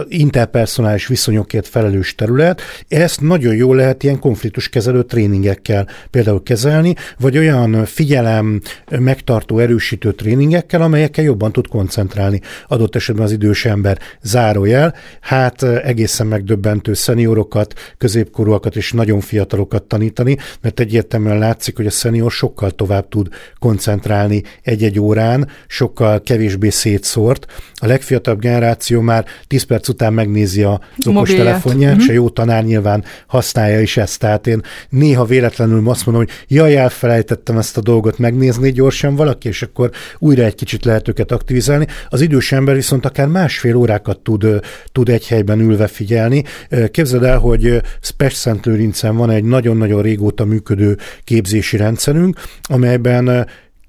interpersonális 0.07 1.07
viszonyokért 1.07 1.67
felelős 1.67 2.15
terület, 2.15 2.61
ezt 2.87 3.21
nagyon 3.21 3.55
jól 3.55 3.75
lehet 3.75 4.03
ilyen 4.03 4.19
konfliktuskezelő 4.19 5.03
tréningekkel 5.03 5.87
például 6.09 6.43
kezelni, 6.43 6.95
vagy 7.19 7.37
olyan 7.37 7.85
figyelem 7.85 8.61
megtartó, 8.99 9.59
erősítő 9.59 10.11
tréningekkel, 10.11 10.81
amelyekkel 11.09 11.23
jobban 11.23 11.51
tud 11.51 11.67
koncentrálni. 11.67 12.41
Adott 12.67 12.95
esetben 12.95 13.25
az 13.25 13.31
idős 13.31 13.65
ember 13.65 13.99
zárójel, 14.21 14.93
hát 15.21 15.63
egészen 15.63 16.27
megdöbbentő 16.27 16.93
szeniorokat, 16.93 17.73
középkorúakat 17.97 18.75
és 18.75 18.91
nagyon 18.91 19.19
fiatalokat 19.19 19.83
tanítani, 19.83 20.37
mert 20.61 20.79
egyértelműen 20.79 21.37
látszik, 21.37 21.75
hogy 21.75 21.85
a 21.85 21.91
szenior 21.91 22.31
sokkal 22.31 22.71
tovább 22.71 23.07
tud 23.09 23.27
koncentrálni 23.59 24.43
egy-egy 24.61 24.99
órán, 24.99 25.47
sokkal 25.67 26.21
kevésbé 26.21 26.69
szétszórt. 26.69 27.45
A 27.73 27.85
legfiatalabb 27.85 28.39
generáció 28.39 29.01
már 29.01 29.25
10 29.47 29.63
perc 29.63 29.87
után 29.87 30.13
megnézi 30.13 30.63
a 30.63 30.79
okos 31.05 31.33
telefonját, 31.33 31.91
uh-huh. 31.91 32.03
és 32.03 32.09
a 32.09 32.13
jó 32.13 32.29
tanár 32.29 32.63
nyilván 32.63 33.03
használja 33.27 33.81
is 33.81 33.97
ezt. 33.97 34.19
Tehát 34.19 34.47
én 34.47 34.61
néha 34.89 35.25
véletlenül 35.25 35.89
azt 35.89 36.05
mondom, 36.05 36.25
hogy 36.25 36.33
jaj, 36.47 36.77
elfelejtettem 36.77 37.57
ezt 37.57 37.77
a 37.77 37.81
dolgot 37.81 38.17
megnézni 38.17 38.71
gyorsan 38.71 39.15
valaki, 39.15 39.47
és 39.47 39.61
akkor 39.61 39.91
újra 40.19 40.43
egy 40.43 40.55
kicsit 40.55 40.85
lehet 40.85 40.98
őket 41.07 41.31
aktivizálni. 41.31 41.87
Az 42.09 42.21
idős 42.21 42.51
ember 42.51 42.75
viszont 42.75 43.05
akár 43.05 43.27
másfél 43.27 43.75
órákat 43.75 44.19
tud, 44.19 44.45
tud 44.91 45.09
egy 45.09 45.27
helyben 45.27 45.59
ülve 45.59 45.87
figyelni. 45.87 46.43
Képzeld 46.91 47.23
el, 47.23 47.37
hogy 47.37 47.81
Spes-Szent 48.01 48.67
van 49.01 49.29
egy 49.29 49.43
nagyon-nagyon 49.43 50.01
régóta 50.01 50.45
működő 50.45 50.97
képzési 51.23 51.77
rendszerünk, 51.77 52.37
amelyben 52.61 53.47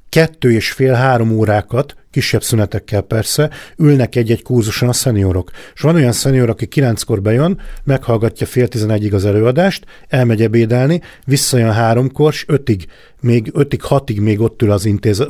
kettő 0.09 0.52
és 0.52 0.73
fél-három 0.73 1.31
órákat, 1.31 1.95
kisebb 2.11 2.43
szünetekkel 2.43 3.00
persze, 3.00 3.50
ülnek 3.76 4.17
egy-egy 4.17 4.43
kurzuson 4.43 4.88
a 4.88 4.93
szeniorok. 4.93 5.50
És 5.75 5.81
van 5.81 5.95
olyan 5.95 6.12
szenior, 6.12 6.49
aki 6.49 6.67
kilenckor 6.67 7.23
bejön, 7.23 7.61
meghallgatja 7.85 8.47
fél 8.47 8.69
tizenegyig 8.69 9.14
az 9.14 9.25
előadást, 9.25 9.85
elmegy 10.09 10.43
ebédelni, 10.43 11.00
visszajön 11.25 11.73
háromkor, 11.73 12.33
és 12.33 12.45
ötig, 12.49 12.87
még 13.21 13.50
ötig, 13.55 13.83
hatig 13.83 14.21
még 14.21 14.40
ott 14.40 14.62
ül 14.62 14.71
az, 14.71 14.85
intéz, 14.85 15.21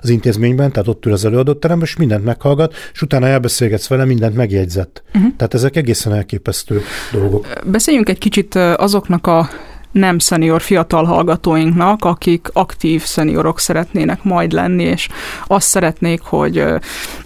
az 0.00 0.08
intézményben, 0.08 0.72
tehát 0.72 0.88
ott 0.88 1.06
ül 1.06 1.12
az 1.12 1.24
előadóteremben, 1.24 1.86
és 1.86 1.96
mindent 1.96 2.24
meghallgat, 2.24 2.74
és 2.92 3.02
utána 3.02 3.26
elbeszélgetsz 3.26 3.88
vele, 3.88 4.04
mindent 4.04 4.34
megjegyzett. 4.34 5.02
Uh-huh. 5.14 5.36
Tehát 5.36 5.54
ezek 5.54 5.76
egészen 5.76 6.12
elképesztő 6.12 6.80
dolgok. 7.12 7.46
Beszéljünk 7.66 8.08
egy 8.08 8.18
kicsit 8.18 8.54
azoknak 8.54 9.26
a 9.26 9.48
nem 9.92 10.18
szenior 10.18 10.60
fiatal 10.60 11.04
hallgatóinknak, 11.04 12.04
akik 12.04 12.48
aktív 12.52 13.02
szeniorok 13.02 13.60
szeretnének 13.60 14.22
majd 14.22 14.52
lenni, 14.52 14.82
és 14.82 15.08
azt 15.46 15.68
szeretnék, 15.68 16.20
hogy 16.20 16.64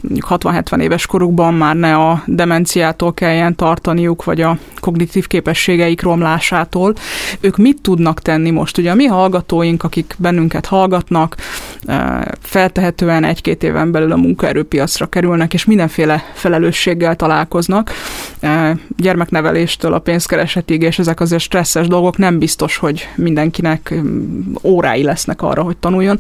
60-70 0.03 0.81
éves 0.81 1.07
korukban 1.07 1.55
már 1.55 1.77
ne 1.77 1.95
a 1.95 2.23
demenciától 2.27 3.15
kelljen 3.15 3.57
tartaniuk, 3.57 4.25
vagy 4.25 4.41
a 4.41 4.59
kognitív 4.81 5.27
képességeik 5.27 6.03
romlásától. 6.03 6.95
Ők 7.41 7.57
mit 7.57 7.81
tudnak 7.83 8.21
tenni 8.21 8.51
most? 8.51 8.79
Ugye 8.79 8.91
a 8.91 8.95
mi 8.95 9.05
hallgatóink, 9.05 9.83
akik 9.83 10.15
bennünket 10.19 10.67
hallgatnak, 10.67 11.37
feltehetően 12.41 13.25
egy-két 13.25 13.63
éven 13.63 13.91
belül 13.91 14.13
a 14.13 14.17
munkaerőpiacra 14.17 15.07
kerülnek, 15.07 15.55
és 15.55 15.65
mindenféle 15.65 16.25
felelősséggel 16.35 17.17
találkoznak. 17.17 17.93
Gyermekneveléstől 18.97 19.93
a 19.93 19.99
pénzkeresetig, 19.99 20.83
és 20.83 20.99
ezek 20.99 21.21
azért 21.21 21.43
stresszes 21.43 21.87
dolgok 21.87 22.17
nem 22.17 22.39
biztos 22.39 22.56
biztos, 22.57 22.77
hogy 22.77 23.09
mindenkinek 23.17 23.95
órái 24.63 25.03
lesznek 25.03 25.43
arra, 25.43 25.63
hogy 25.63 25.77
tanuljon. 25.77 26.19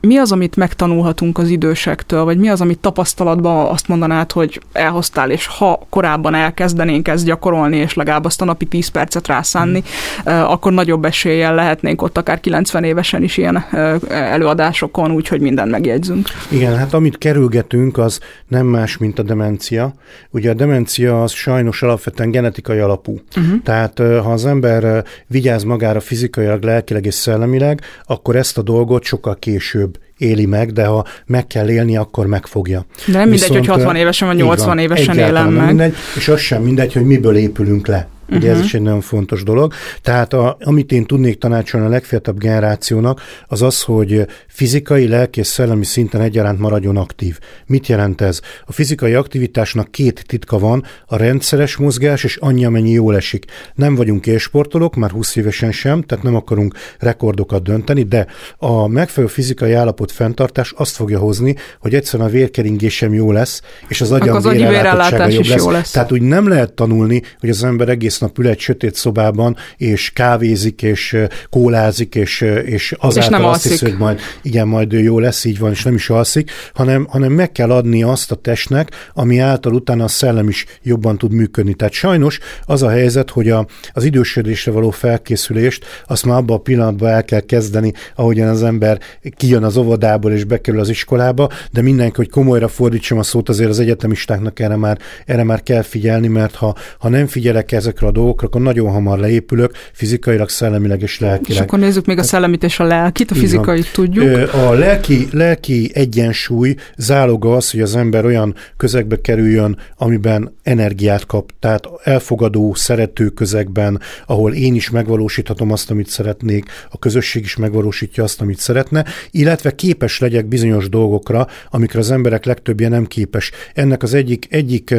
Mi 0.00 0.16
az, 0.16 0.32
amit 0.32 0.56
megtanulhatunk 0.56 1.38
az 1.38 1.48
idősektől, 1.48 2.24
vagy 2.24 2.38
mi 2.38 2.48
az, 2.48 2.60
amit 2.60 2.78
tapasztalatban 2.78 3.66
azt 3.66 3.88
mondanád, 3.88 4.32
hogy 4.32 4.60
elhoztál, 4.72 5.30
és 5.30 5.46
ha 5.46 5.86
korábban 5.90 6.34
elkezdenénk 6.34 7.08
ezt 7.08 7.24
gyakorolni, 7.24 7.76
és 7.76 7.94
legalább 7.94 8.24
azt 8.24 8.40
a 8.40 8.44
napi 8.44 8.64
10 8.64 8.88
percet 8.88 9.26
rászánni, 9.26 9.82
mm. 10.30 10.32
akkor 10.32 10.72
nagyobb 10.72 11.04
eséllyel 11.04 11.54
lehetnénk 11.54 12.02
ott 12.02 12.18
akár 12.18 12.40
90 12.40 12.84
évesen 12.84 13.22
is 13.22 13.36
ilyen 13.36 13.64
előadásokon, 14.08 15.10
úgyhogy 15.10 15.40
mindent 15.40 15.70
megjegyzünk. 15.70 16.28
Igen, 16.48 16.76
hát 16.76 16.94
amit 16.94 17.18
kerülgetünk, 17.18 17.98
az 17.98 18.20
nem 18.48 18.66
más, 18.66 18.96
mint 18.96 19.18
a 19.18 19.22
demencia. 19.22 19.94
Ugye 20.30 20.50
a 20.50 20.54
demencia 20.54 21.22
az 21.22 21.32
sajnos 21.32 21.82
alapvetően 21.82 22.30
genetikai 22.30 22.78
alapú. 22.78 23.20
Uh-huh. 23.36 23.62
Tehát 23.62 23.98
ha 23.98 24.32
az 24.32 24.46
ember 24.46 25.04
vigyáz 25.32 25.62
magára 25.62 26.00
fizikailag, 26.00 26.62
lelkileg 26.62 27.06
és 27.06 27.14
szellemileg, 27.14 27.80
akkor 28.04 28.36
ezt 28.36 28.58
a 28.58 28.62
dolgot 28.62 29.04
sokkal 29.04 29.36
később 29.38 29.98
éli 30.16 30.46
meg, 30.46 30.72
de 30.72 30.84
ha 30.84 31.06
meg 31.26 31.46
kell 31.46 31.70
élni, 31.70 31.96
akkor 31.96 32.26
megfogja. 32.26 32.86
De 33.06 33.12
nem 33.12 33.28
mindegy, 33.28 33.48
Viszont, 33.48 33.58
hogy 33.58 33.66
60 33.66 33.96
évesen 33.96 34.28
vagy 34.28 34.36
80 34.36 34.66
van, 34.66 34.78
évesen 34.78 35.18
élem 35.18 35.52
meg. 35.52 35.66
Mindegy, 35.66 35.94
és 36.16 36.28
az 36.28 36.40
sem 36.40 36.62
mindegy, 36.62 36.92
hogy 36.92 37.04
miből 37.04 37.36
épülünk 37.36 37.86
le. 37.86 38.08
Ugye 38.28 38.38
uh-huh. 38.38 38.58
ez 38.58 38.64
is 38.64 38.74
egy 38.74 38.82
nagyon 38.82 39.00
fontos 39.00 39.42
dolog. 39.42 39.72
Tehát 40.02 40.32
a, 40.32 40.56
amit 40.60 40.92
én 40.92 41.04
tudnék 41.04 41.38
tanácsolni 41.38 41.86
a 41.86 41.90
legfiatalabb 41.90 42.40
generációnak, 42.40 43.20
az 43.46 43.62
az, 43.62 43.82
hogy 43.82 44.26
fizikai, 44.48 45.08
lelki 45.08 45.40
és 45.40 45.46
szellemi 45.46 45.84
szinten 45.84 46.20
egyaránt 46.20 46.58
maradjon 46.58 46.96
aktív. 46.96 47.38
Mit 47.66 47.86
jelent 47.86 48.20
ez? 48.20 48.40
A 48.66 48.72
fizikai 48.72 49.14
aktivitásnak 49.14 49.90
két 49.90 50.24
titka 50.26 50.58
van, 50.58 50.84
a 51.06 51.16
rendszeres 51.16 51.76
mozgás 51.76 52.24
és 52.24 52.36
annyi, 52.36 52.64
amennyi 52.64 52.90
jól 52.90 53.16
esik. 53.16 53.44
Nem 53.74 53.94
vagyunk 53.94 54.26
élsportolók, 54.26 54.94
már 54.94 55.10
20 55.10 55.36
évesen 55.36 55.72
sem, 55.72 56.02
tehát 56.02 56.24
nem 56.24 56.34
akarunk 56.34 56.74
rekordokat 56.98 57.62
dönteni, 57.62 58.02
de 58.02 58.26
a 58.58 58.86
megfelelő 58.86 59.32
fizikai 59.32 59.72
állapot 59.72 60.12
fenntartás 60.12 60.72
azt 60.76 60.96
fogja 60.96 61.18
hozni, 61.18 61.56
hogy 61.80 61.94
egyszerűen 61.94 62.28
a 62.28 62.32
vérkeringésem 62.32 63.14
jó 63.14 63.32
lesz, 63.32 63.62
és 63.88 64.00
az 64.00 64.12
agyam 64.12 64.42
vérellátása 64.42 65.26
jobb 65.26 65.44
lesz. 65.44 65.64
lesz. 65.64 65.90
Tehát 65.90 66.12
úgy 66.12 66.22
nem 66.22 66.48
lehet 66.48 66.72
tanulni, 66.72 67.22
hogy 67.40 67.48
az 67.48 67.64
ember 67.64 67.88
egész 67.88 68.11
egész 68.12 68.20
nap 68.20 68.38
ül 68.38 68.48
egy 68.48 68.58
sötét 68.58 68.94
szobában, 68.94 69.56
és 69.76 70.10
kávézik, 70.10 70.82
és 70.82 71.16
kólázik, 71.50 72.14
és, 72.14 72.40
és 72.64 72.94
azáltal 72.98 73.22
és 73.22 73.28
nem 73.28 73.44
azt 73.44 73.62
hiszi, 73.62 73.84
hogy 73.84 73.98
majd, 73.98 74.20
igen, 74.42 74.68
majd 74.68 74.92
jó 74.92 75.18
lesz, 75.18 75.44
így 75.44 75.58
van, 75.58 75.70
és 75.70 75.82
nem 75.82 75.94
is 75.94 76.10
alszik, 76.10 76.50
hanem, 76.74 77.06
hanem 77.10 77.32
meg 77.32 77.52
kell 77.52 77.70
adni 77.70 78.02
azt 78.02 78.30
a 78.30 78.34
testnek, 78.34 79.10
ami 79.14 79.38
által 79.38 79.74
utána 79.74 80.04
a 80.04 80.08
szellem 80.08 80.48
is 80.48 80.66
jobban 80.82 81.18
tud 81.18 81.32
működni. 81.32 81.74
Tehát 81.74 81.92
sajnos 81.92 82.38
az 82.64 82.82
a 82.82 82.88
helyzet, 82.88 83.30
hogy 83.30 83.50
a, 83.50 83.66
az 83.92 84.04
idősödésre 84.04 84.72
való 84.72 84.90
felkészülést 84.90 85.84
azt 86.06 86.24
már 86.24 86.36
abban 86.36 86.56
a 86.56 86.60
pillanatban 86.60 87.10
el 87.10 87.24
kell 87.24 87.40
kezdeni, 87.40 87.92
ahogyan 88.14 88.48
az 88.48 88.62
ember 88.62 88.98
kijön 89.36 89.64
az 89.64 89.76
óvodából 89.76 90.32
és 90.32 90.44
bekerül 90.44 90.80
az 90.80 90.88
iskolába, 90.88 91.48
de 91.70 91.82
mindenki, 91.82 92.16
hogy 92.16 92.30
komolyra 92.30 92.68
fordítsam 92.68 93.18
a 93.18 93.22
szót, 93.22 93.48
azért 93.48 93.70
az 93.70 93.78
egyetemistáknak 93.78 94.60
erre 94.60 94.76
már, 94.76 94.98
erre 95.26 95.44
már 95.44 95.62
kell 95.62 95.82
figyelni, 95.82 96.28
mert 96.28 96.54
ha, 96.54 96.74
ha 96.98 97.08
nem 97.08 97.26
figyelek 97.26 97.72
ezekre 97.72 98.01
a 98.08 98.10
dolgokra, 98.10 98.46
akkor 98.46 98.60
nagyon 98.60 98.90
hamar 98.90 99.18
leépülök, 99.18 99.72
fizikailag, 99.92 100.48
szellemileg 100.48 101.02
és 101.02 101.18
lelkileg. 101.20 101.50
És 101.50 101.60
akkor 101.60 101.78
nézzük 101.78 102.06
még 102.06 102.18
a 102.18 102.22
szellemit 102.22 102.62
és 102.62 102.80
a 102.80 102.84
lelkit, 102.84 103.30
a 103.30 103.34
fizikait 103.34 103.92
tudjuk. 103.92 104.54
A 104.54 104.72
lelki, 104.72 105.28
lelki 105.30 105.90
egyensúly 105.94 106.74
záloga 106.96 107.56
az, 107.56 107.70
hogy 107.70 107.80
az 107.80 107.96
ember 107.96 108.24
olyan 108.24 108.54
közegbe 108.76 109.20
kerüljön, 109.20 109.76
amiben 109.96 110.56
energiát 110.62 111.26
kap, 111.26 111.52
tehát 111.58 111.88
elfogadó, 112.04 112.74
szerető 112.74 113.28
közegben, 113.28 114.00
ahol 114.26 114.54
én 114.54 114.74
is 114.74 114.90
megvalósíthatom 114.90 115.72
azt, 115.72 115.90
amit 115.90 116.08
szeretnék, 116.08 116.64
a 116.90 116.98
közösség 116.98 117.42
is 117.42 117.56
megvalósítja 117.56 118.22
azt, 118.24 118.40
amit 118.40 118.58
szeretne, 118.58 119.04
illetve 119.30 119.74
képes 119.74 120.18
legyek 120.18 120.46
bizonyos 120.46 120.88
dolgokra, 120.88 121.46
amikre 121.70 121.98
az 121.98 122.10
emberek 122.10 122.44
legtöbbje 122.44 122.88
nem 122.88 123.06
képes. 123.06 123.50
Ennek 123.74 124.02
az 124.02 124.14
egyik, 124.14 124.46
egyik 124.50 124.94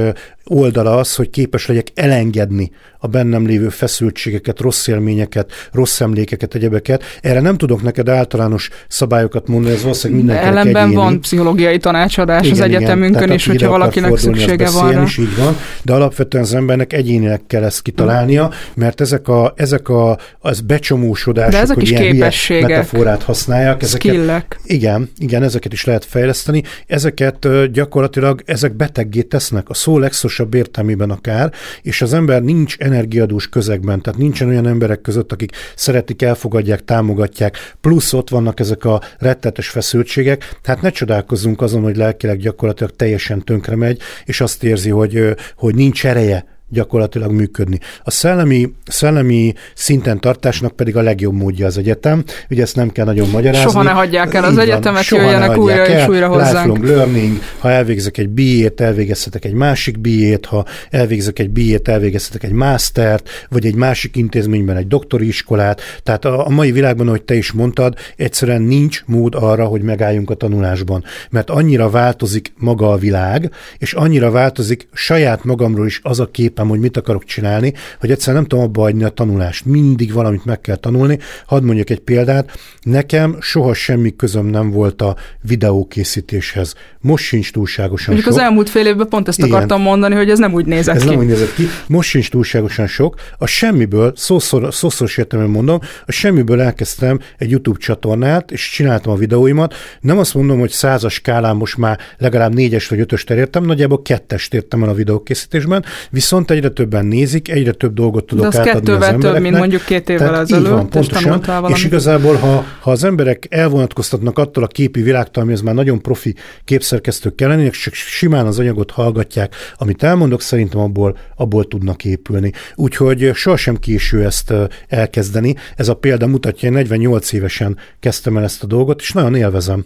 oldala 0.45 0.97
az, 0.97 1.15
hogy 1.15 1.29
képes 1.29 1.67
legyek 1.67 1.87
elengedni 1.93 2.71
a 3.03 3.07
bennem 3.07 3.45
lévő 3.45 3.69
feszültségeket, 3.69 4.59
rossz 4.59 4.87
élményeket, 4.87 5.51
rossz 5.71 6.01
emlékeket, 6.01 6.55
egyebeket. 6.55 7.03
Erre 7.21 7.39
nem 7.39 7.57
tudok 7.57 7.81
neked 7.81 8.09
általános 8.09 8.69
szabályokat 8.87 9.47
mondani, 9.47 9.73
ez 9.73 9.81
valószínűleg 9.81 10.23
mindenkinek 10.23 10.55
Ellenben 10.55 10.83
egyéni. 10.83 10.95
van 10.95 11.21
pszichológiai 11.21 11.77
tanácsadás 11.77 12.45
igen, 12.45 12.53
az 12.53 12.59
egyetemünkön 12.59 13.31
is, 13.31 13.47
hogyha 13.47 13.69
valakinek 13.69 14.17
szüksége 14.17 14.69
van 14.69 14.91
rá. 14.91 15.01
Is 15.01 15.17
így 15.17 15.35
van, 15.37 15.57
de 15.81 15.93
alapvetően 15.93 16.43
az 16.43 16.53
embernek 16.53 16.93
egyénileg 16.93 17.41
kell 17.47 17.63
ezt 17.63 17.81
kitalálnia, 17.81 18.51
mert 18.75 19.01
ezek 19.01 19.27
a, 19.27 19.53
ezek 19.55 19.89
a 19.89 20.17
az 20.39 20.61
becsomósodások, 20.61 21.51
de 21.51 21.59
ezek 21.59 21.75
hogy 21.75 21.83
is 21.83 21.91
ilyen 21.91 22.11
képességek, 22.11 22.69
metaforát 22.69 23.23
használják. 23.23 23.81
Ezeket, 23.81 24.11
skillek. 24.11 24.59
Igen, 24.63 25.09
igen, 25.17 25.43
ezeket 25.43 25.73
is 25.73 25.83
lehet 25.83 26.05
fejleszteni. 26.05 26.63
Ezeket 26.87 27.71
gyakorlatilag 27.71 28.41
ezek 28.45 28.75
beteggé 28.75 29.21
tesznek 29.21 29.69
a 29.69 29.73
szó 29.73 29.97
legszorosabb 29.97 30.53
értelmében 30.53 31.09
akár, 31.09 31.51
és 31.81 32.01
az 32.01 32.13
ember 32.13 32.41
nincs 32.41 32.75
energiadús 32.93 33.49
közegben, 33.49 34.01
tehát 34.01 34.19
nincsen 34.19 34.47
olyan 34.47 34.67
emberek 34.67 35.01
között, 35.01 35.31
akik 35.31 35.51
szeretik, 35.75 36.21
elfogadják, 36.21 36.85
támogatják, 36.85 37.73
plusz 37.81 38.13
ott 38.13 38.29
vannak 38.29 38.59
ezek 38.59 38.85
a 38.85 39.01
rettetes 39.17 39.69
feszültségek, 39.69 40.59
tehát 40.61 40.81
ne 40.81 40.89
csodálkozzunk 40.89 41.61
azon, 41.61 41.83
hogy 41.83 41.97
lelkileg 41.97 42.37
gyakorlatilag 42.37 42.95
teljesen 42.95 43.43
tönkre 43.43 43.75
megy, 43.75 43.99
és 44.25 44.41
azt 44.41 44.63
érzi, 44.63 44.89
hogy, 44.89 45.35
hogy 45.55 45.75
nincs 45.75 46.05
ereje 46.05 46.45
gyakorlatilag 46.73 47.31
működni. 47.31 47.79
A 48.03 48.11
szellemi, 48.11 48.73
szellemi 48.85 49.53
szinten 49.73 50.19
tartásnak 50.19 50.75
pedig 50.75 50.95
a 50.95 51.01
legjobb 51.01 51.33
módja 51.33 51.65
az 51.65 51.77
egyetem. 51.77 52.23
Ugye 52.49 52.61
ezt 52.61 52.75
nem 52.75 52.89
kell 52.89 53.05
nagyon 53.05 53.29
magyarázni. 53.29 53.69
Soha 53.69 53.83
ne 53.83 53.89
hagyják 53.89 54.33
el 54.33 54.43
az 54.43 54.51
Így 54.51 54.59
egyetemet, 54.59 55.09
van, 55.09 55.19
jöjjenek 55.19 55.57
újra 55.57 55.85
el. 55.85 55.99
és 55.99 56.07
újra 56.07 56.27
hozzánk. 56.27 56.77
Lifelong 56.77 56.97
learning, 56.97 57.37
ha 57.59 57.69
elvégzek 57.69 58.17
egy 58.17 58.29
BA-t, 58.29 58.81
elvégezhetek 58.81 59.45
egy 59.45 59.53
másik 59.53 59.99
BA-t, 59.99 60.45
ha 60.45 60.65
elvégzek 60.89 61.39
egy 61.39 61.49
BA-t, 61.49 61.87
elvégezhetek 61.87 62.43
egy 62.43 62.51
mastert, 62.51 63.29
vagy 63.49 63.65
egy 63.65 63.75
másik 63.75 64.15
intézményben 64.15 64.77
egy 64.77 64.87
doktori 64.87 65.27
iskolát. 65.27 65.81
Tehát 66.03 66.25
a, 66.25 66.45
a 66.45 66.49
mai 66.49 66.71
világban, 66.71 67.07
ahogy 67.07 67.23
te 67.23 67.35
is 67.35 67.51
mondtad, 67.51 67.95
egyszerűen 68.15 68.61
nincs 68.61 69.03
mód 69.05 69.35
arra, 69.35 69.65
hogy 69.65 69.81
megálljunk 69.81 70.29
a 70.29 70.35
tanulásban. 70.35 71.03
Mert 71.29 71.49
annyira 71.49 71.89
változik 71.89 72.53
maga 72.57 72.91
a 72.91 72.97
világ, 72.97 73.51
és 73.77 73.93
annyira 73.93 74.31
változik 74.31 74.87
saját 74.93 75.43
magamról 75.43 75.85
is 75.85 75.99
az 76.03 76.19
a 76.19 76.25
kép, 76.25 76.59
hogy 76.67 76.79
mit 76.79 76.97
akarok 76.97 77.23
csinálni, 77.23 77.73
hogy 77.99 78.11
egyszer 78.11 78.33
nem 78.33 78.45
tudom 78.45 78.63
abba 78.63 78.81
hagyni 78.81 79.03
a 79.03 79.09
tanulást. 79.09 79.65
Mindig 79.65 80.13
valamit 80.13 80.45
meg 80.45 80.61
kell 80.61 80.75
tanulni. 80.75 81.19
Hadd 81.45 81.63
mondjak 81.63 81.89
egy 81.89 81.99
példát. 81.99 82.51
Nekem 82.81 83.37
soha 83.39 83.73
semmi 83.73 84.15
közöm 84.15 84.45
nem 84.45 84.71
volt 84.71 85.01
a 85.01 85.15
videókészítéshez. 85.41 86.73
Most 86.99 87.23
sincs 87.23 87.51
túlságosan 87.51 88.13
Mondjuk 88.13 88.33
sok. 88.33 88.41
az 88.41 88.47
elmúlt 88.47 88.69
fél 88.69 88.85
évben 88.85 89.07
pont 89.07 89.27
ezt 89.27 89.37
Igen. 89.37 89.51
akartam 89.51 89.81
mondani, 89.81 90.15
hogy 90.15 90.29
ez 90.29 90.39
nem 90.39 90.53
úgy 90.53 90.65
nézett 90.65 90.95
ez 90.95 91.01
ki. 91.01 91.09
Nem 91.09 91.17
úgy 91.17 91.25
nézett 91.25 91.53
ki. 91.53 91.63
Most 91.87 92.09
sincs 92.09 92.29
túlságosan 92.29 92.87
sok. 92.87 93.15
A 93.37 93.45
semmiből, 93.45 94.13
szószor, 94.15 94.73
szószoros 94.73 95.17
értelemben 95.17 95.55
mondom, 95.55 95.79
a 96.05 96.11
semmiből 96.11 96.61
elkezdtem 96.61 97.19
egy 97.37 97.49
YouTube 97.49 97.79
csatornát, 97.79 98.51
és 98.51 98.69
csináltam 98.69 99.11
a 99.13 99.15
videóimat. 99.15 99.73
Nem 100.01 100.17
azt 100.17 100.33
mondom, 100.33 100.59
hogy 100.59 100.69
százas 100.69 101.13
skálán 101.13 101.55
most 101.55 101.77
már 101.77 101.99
legalább 102.17 102.53
négyes 102.53 102.87
vagy 102.87 102.99
ötöst 102.99 103.29
elértem, 103.29 103.63
nagyjából 103.63 104.01
kettest 104.01 104.53
értem 104.53 104.83
el 104.83 104.89
a 104.89 104.93
videókészítésben, 104.93 105.85
viszont 106.09 106.42
egyre 106.51 106.69
többen 106.69 107.05
nézik, 107.05 107.49
egyre 107.49 107.71
több 107.71 107.93
dolgot 107.93 108.25
tudok 108.25 108.43
De 108.43 108.47
az 108.47 108.57
átadni 108.57 108.79
kettővel 108.79 109.01
az 109.01 109.07
embereknek. 109.07 109.33
több, 109.33 109.43
mint 109.43 109.57
mondjuk 109.57 109.85
két 109.85 110.09
évvel 110.09 110.27
Tehát 110.27 110.41
ezelőtt. 110.41 110.69
Van, 110.69 110.89
pontosan. 110.89 111.43
És 111.67 111.83
igazából, 111.83 112.35
ha, 112.35 112.65
ha 112.81 112.91
az 112.91 113.03
emberek 113.03 113.45
elvonatkoztatnak 113.49 114.37
attól 114.37 114.63
a 114.63 114.67
képi 114.67 115.01
világtól, 115.01 115.43
ami 115.43 115.53
az 115.53 115.61
már 115.61 115.73
nagyon 115.75 116.01
profi 116.01 116.35
képszerkesztők 116.65 117.35
kell 117.35 117.49
lenni, 117.49 117.63
és 117.63 117.89
simán 117.93 118.45
az 118.45 118.59
anyagot 118.59 118.91
hallgatják, 118.91 119.55
amit 119.75 120.03
elmondok, 120.03 120.41
szerintem 120.41 120.79
abból, 120.79 121.17
abból 121.35 121.67
tudnak 121.67 122.05
épülni. 122.05 122.51
Úgyhogy 122.75 123.31
sohasem 123.33 123.75
késő 123.75 124.25
ezt 124.25 124.53
elkezdeni. 124.87 125.55
Ez 125.75 125.87
a 125.87 125.93
példa 125.93 126.27
mutatja, 126.27 126.67
én 126.67 126.73
48 126.73 127.31
évesen 127.31 127.77
kezdtem 127.99 128.37
el 128.37 128.43
ezt 128.43 128.63
a 128.63 128.67
dolgot, 128.67 129.01
és 129.01 129.11
nagyon 129.11 129.35
élvezem. 129.35 129.85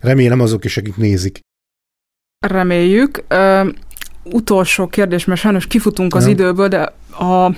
Remélem 0.00 0.40
azok 0.40 0.64
is, 0.64 0.76
akik 0.76 0.96
nézik. 0.96 1.40
Reméljük 2.46 3.24
utolsó 4.32 4.86
kérdés, 4.86 5.24
mert 5.24 5.40
sajnos 5.40 5.66
kifutunk 5.66 6.14
az 6.14 6.24
ja. 6.24 6.30
időből, 6.30 6.68
de 6.68 6.92
a 7.24 7.52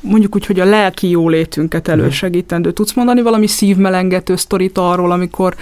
mondjuk 0.00 0.34
úgy, 0.34 0.46
hogy 0.46 0.60
a 0.60 0.64
lelki 0.64 1.10
jólétünket 1.10 1.88
elősegítendő. 1.88 2.72
Tudsz 2.72 2.92
mondani 2.92 3.22
valami 3.22 3.46
szívmelengető 3.46 4.36
sztorit 4.36 4.78
arról, 4.78 5.12
amikor 5.12 5.54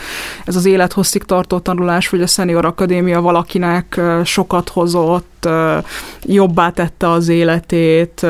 ez 0.45 0.57
az 0.57 0.65
élethosszig 0.65 1.23
tartó 1.23 1.59
tanulás, 1.59 2.09
vagy 2.09 2.23
a 2.23 2.27
Senior 2.27 2.65
Akadémia 2.65 3.21
valakinek 3.21 4.01
sokat 4.25 4.69
hozott, 4.69 5.27
jobbá 6.23 6.71
tette 6.71 7.11
az 7.11 7.29
életét. 7.29 8.23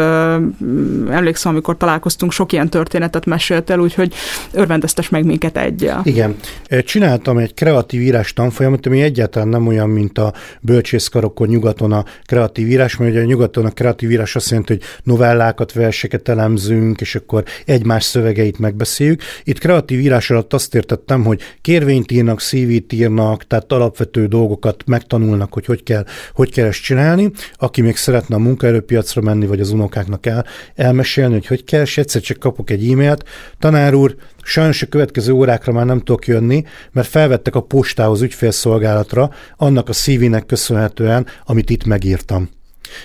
Emlékszem, 1.11 1.53
amikor 1.53 1.77
találkoztunk, 1.77 2.33
sok 2.33 2.53
ilyen 2.53 2.69
történetet 2.69 3.27
mesélt 3.27 3.71
el, 3.71 3.79
úgyhogy 3.79 4.15
örvendeztes 4.53 5.09
meg 5.09 5.25
minket 5.25 5.57
egyel. 5.57 6.01
Igen. 6.05 6.37
Csináltam 6.85 7.39
egy 7.39 7.55
kreatív 7.55 8.01
írás 8.01 8.33
tanfolyamot, 8.33 8.87
ami 8.87 9.03
egyáltalán 9.03 9.49
nem 9.49 9.67
olyan, 9.67 9.89
mint 9.89 10.19
a 10.19 10.33
bölcsészkarokon 10.61 11.49
nyugaton 11.49 11.93
a 11.93 12.05
kreatív 12.27 12.71
írás, 12.71 12.97
mert 12.97 13.11
ugye 13.11 13.21
a 13.21 13.25
nyugaton 13.25 13.65
a 13.65 13.71
kreatív 13.71 14.11
írás 14.11 14.37
azt 14.37 14.51
jelenti, 14.51 14.73
hogy 14.73 14.83
novellákat, 15.03 15.73
verseket 15.73 16.29
elemzünk, 16.29 17.01
és 17.01 17.15
akkor 17.15 17.45
egymás 17.65 18.05
szövegeit 18.05 18.59
megbeszéljük. 18.59 19.23
Itt 19.45 19.59
kreatív 19.59 20.01
írás 20.01 20.31
alatt 20.31 20.53
azt 20.53 20.75
értettem, 20.75 21.25
hogy 21.25 21.41
kérvényt 21.61 22.13
írnak, 22.13 22.41
szívít 22.41 22.93
írnak, 22.93 23.47
tehát 23.47 23.73
alapvető 23.73 24.27
dolgokat 24.27 24.83
megtanulnak, 24.87 25.53
hogy 25.53 25.67
hogy 25.67 25.83
kell, 25.83 26.05
hogy 26.35 26.53
kell 26.53 26.67
ezt 26.67 26.83
csinálni 26.83 27.04
csinálni, 27.05 27.31
aki 27.57 27.81
még 27.81 27.97
szeretne 27.97 28.35
a 28.35 28.39
munkaerőpiacra 28.39 29.21
menni, 29.21 29.47
vagy 29.47 29.61
az 29.61 29.71
unokáknak 29.71 30.27
el, 30.27 30.45
elmesélni, 30.75 31.33
hogy 31.33 31.47
hogy 31.47 31.65
kell, 31.65 31.81
és 31.81 31.99
egyszer 31.99 32.23
csak 32.23 32.39
kapok 32.39 32.71
egy 32.71 32.91
e-mailt, 32.91 33.25
tanár 33.59 33.95
úr, 33.95 34.15
sajnos 34.43 34.83
a 34.83 34.87
következő 34.87 35.33
órákra 35.33 35.73
már 35.73 35.87
nem 35.87 35.99
tudok 35.99 36.27
jönni, 36.27 36.65
mert 36.93 37.09
felvettek 37.09 37.55
a 37.55 37.61
postához 37.61 38.23
ügyfélszolgálatra, 38.23 39.31
annak 39.57 39.89
a 39.89 39.93
szívének 39.93 40.47
köszönhetően, 40.47 41.27
amit 41.45 41.71
itt 41.71 41.85
megírtam. 41.85 42.49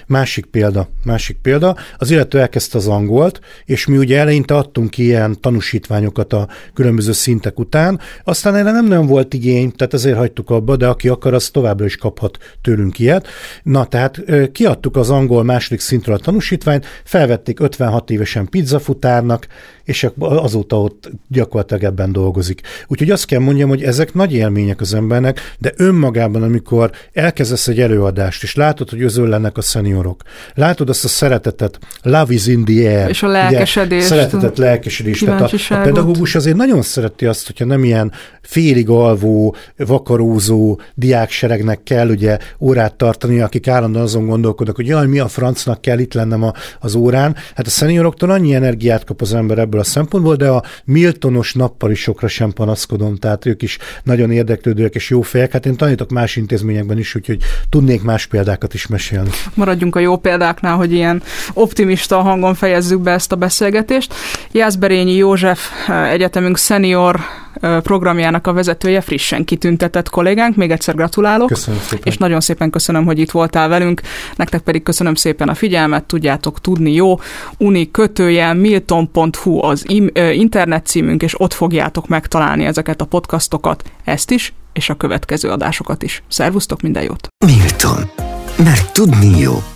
Másik 0.07 0.45
példa, 0.45 0.89
másik 1.03 1.37
példa, 1.41 1.75
az 1.97 2.11
illető 2.11 2.39
elkezdte 2.39 2.77
az 2.77 2.87
angolt, 2.87 3.39
és 3.65 3.85
mi 3.85 3.97
ugye 3.97 4.17
eleinte 4.17 4.55
adtunk 4.55 4.89
ki 4.89 5.03
ilyen 5.03 5.41
tanúsítványokat 5.41 6.33
a 6.33 6.47
különböző 6.73 7.11
szintek 7.11 7.59
után, 7.59 7.99
aztán 8.23 8.55
erre 8.55 8.71
nem 8.71 8.85
nagyon 8.85 9.05
volt 9.05 9.33
igény, 9.33 9.71
tehát 9.71 9.93
ezért 9.93 10.17
hagytuk 10.17 10.49
abba, 10.49 10.75
de 10.75 10.87
aki 10.87 11.07
akar, 11.07 11.33
az 11.33 11.49
továbbra 11.49 11.85
is 11.85 11.95
kaphat 11.95 12.37
tőlünk 12.61 12.99
ilyet. 12.99 13.27
Na, 13.63 13.85
tehát 13.85 14.23
kiadtuk 14.51 14.95
az 14.95 15.09
angol 15.09 15.43
második 15.43 15.79
szintről 15.79 16.15
a 16.15 16.19
tanúsítványt, 16.19 16.85
felvették 17.03 17.59
56 17.59 18.09
évesen 18.09 18.49
pizzafutárnak, 18.49 19.47
és 19.83 20.07
azóta 20.19 20.81
ott 20.81 21.09
gyakorlatilag 21.27 21.83
ebben 21.83 22.11
dolgozik. 22.11 22.61
Úgyhogy 22.87 23.09
azt 23.09 23.25
kell 23.25 23.39
mondjam, 23.39 23.69
hogy 23.69 23.83
ezek 23.83 24.13
nagy 24.13 24.33
élmények 24.33 24.81
az 24.81 24.93
embernek, 24.93 25.55
de 25.59 25.73
önmagában, 25.75 26.43
amikor 26.43 26.91
elkezdesz 27.13 27.67
egy 27.67 27.79
előadást, 27.79 28.43
és 28.43 28.55
látod, 28.55 28.89
hogy 28.89 29.01
özöllenek 29.01 29.57
a 29.57 29.61
szeniorok, 29.69 30.21
látod 30.53 30.89
azt 30.89 31.03
a 31.03 31.07
szeretetet, 31.07 31.79
love 32.01 32.33
is 32.33 32.47
in 32.47 32.65
the 32.65 32.89
air. 32.89 33.09
És 33.09 33.23
a 33.23 33.27
lelkesedést. 33.27 34.05
Szeretetet, 34.05 34.57
lelkesedést. 34.57 35.25
Tehát 35.25 35.53
a, 35.53 35.73
a 35.73 35.81
pedagógus 35.81 36.35
azért 36.35 36.55
nagyon 36.55 36.81
szereti 36.81 37.25
azt, 37.25 37.45
hogyha 37.45 37.65
nem 37.65 37.83
ilyen 37.83 38.11
félig 38.41 38.89
alvó, 38.89 39.55
vakarózó 39.77 40.79
diákseregnek 40.95 41.83
kell 41.83 42.09
ugye 42.09 42.37
órát 42.59 42.93
tartani, 42.93 43.39
akik 43.39 43.67
állandóan 43.67 44.03
azon 44.03 44.25
gondolkodnak, 44.25 44.75
hogy 44.75 44.87
jaj, 44.87 45.07
mi 45.07 45.19
a 45.19 45.27
francnak 45.27 45.81
kell 45.81 45.99
itt 45.99 46.13
lennem 46.13 46.43
a, 46.43 46.53
az 46.79 46.95
órán. 46.95 47.35
Hát 47.55 47.67
a 47.67 47.69
szenioroktól 47.69 48.29
annyi 48.29 48.55
energiát 48.55 49.03
kap 49.03 49.21
az 49.21 49.33
ember 49.33 49.57
ebből 49.57 49.79
a 49.79 49.83
szempontból, 49.83 50.35
de 50.35 50.47
a 50.47 50.63
Miltonos 50.85 51.53
nappalisokra 51.53 52.27
sem 52.27 52.51
panaszkodom, 52.51 53.15
tehát 53.15 53.45
ők 53.45 53.61
is 53.61 53.77
nagyon 54.03 54.31
érdeklődőek 54.31 54.95
és 54.95 55.09
jó 55.09 55.21
fejek. 55.21 55.51
Hát 55.51 55.65
én 55.65 55.75
tanítok 55.75 56.09
más 56.09 56.35
intézményekben 56.35 56.97
is, 56.97 57.15
úgyhogy 57.15 57.41
tudnék 57.69 58.01
más 58.01 58.25
példákat 58.25 58.73
is 58.73 58.87
mesélni. 58.87 59.29
Maradjunk 59.59 59.95
a 59.95 59.99
jó 59.99 60.17
példáknál, 60.17 60.75
hogy 60.75 60.93
ilyen 60.93 61.21
optimista 61.53 62.21
hangon 62.21 62.53
fejezzük 62.53 62.99
be 62.99 63.11
ezt 63.11 63.31
a 63.31 63.35
beszélgetést. 63.35 64.13
Jászberényi 64.51 65.15
József 65.15 65.69
egyetemünk 65.89 66.57
senior 66.57 67.19
programjának 67.59 68.47
a 68.47 68.53
vezetője, 68.53 69.01
frissen 69.01 69.45
kitüntetett 69.45 70.09
kollégánk. 70.09 70.55
Még 70.55 70.71
egyszer 70.71 70.95
gratulálok. 70.95 71.47
Köszönöm 71.47 71.79
szépen. 71.79 72.03
És 72.03 72.17
nagyon 72.17 72.41
szépen 72.41 72.69
köszönöm, 72.69 73.05
hogy 73.05 73.19
itt 73.19 73.31
voltál 73.31 73.67
velünk. 73.67 74.01
Nektek 74.35 74.61
pedig 74.61 74.83
köszönöm 74.83 75.15
szépen 75.15 75.49
a 75.49 75.53
figyelmet, 75.53 76.03
tudjátok 76.03 76.61
tudni 76.61 76.93
jó. 76.93 77.19
Uni 77.57 77.91
kötője 77.91 78.53
milton.hu 78.53 79.63
az 79.63 79.85
internet 80.33 80.85
címünk, 80.85 81.21
és 81.21 81.41
ott 81.41 81.53
fogjátok 81.53 82.07
megtalálni 82.07 82.65
ezeket 82.65 83.01
a 83.01 83.05
podcastokat, 83.05 83.83
ezt 84.03 84.31
is, 84.31 84.53
és 84.73 84.89
a 84.89 84.95
következő 84.95 85.49
adásokat 85.49 86.03
is. 86.03 86.23
Szervusztok, 86.27 86.81
minden 86.81 87.03
jót! 87.03 87.27
Milton. 87.45 88.28
Mert 88.57 88.93
tudni 88.93 89.39
jó. 89.39 89.69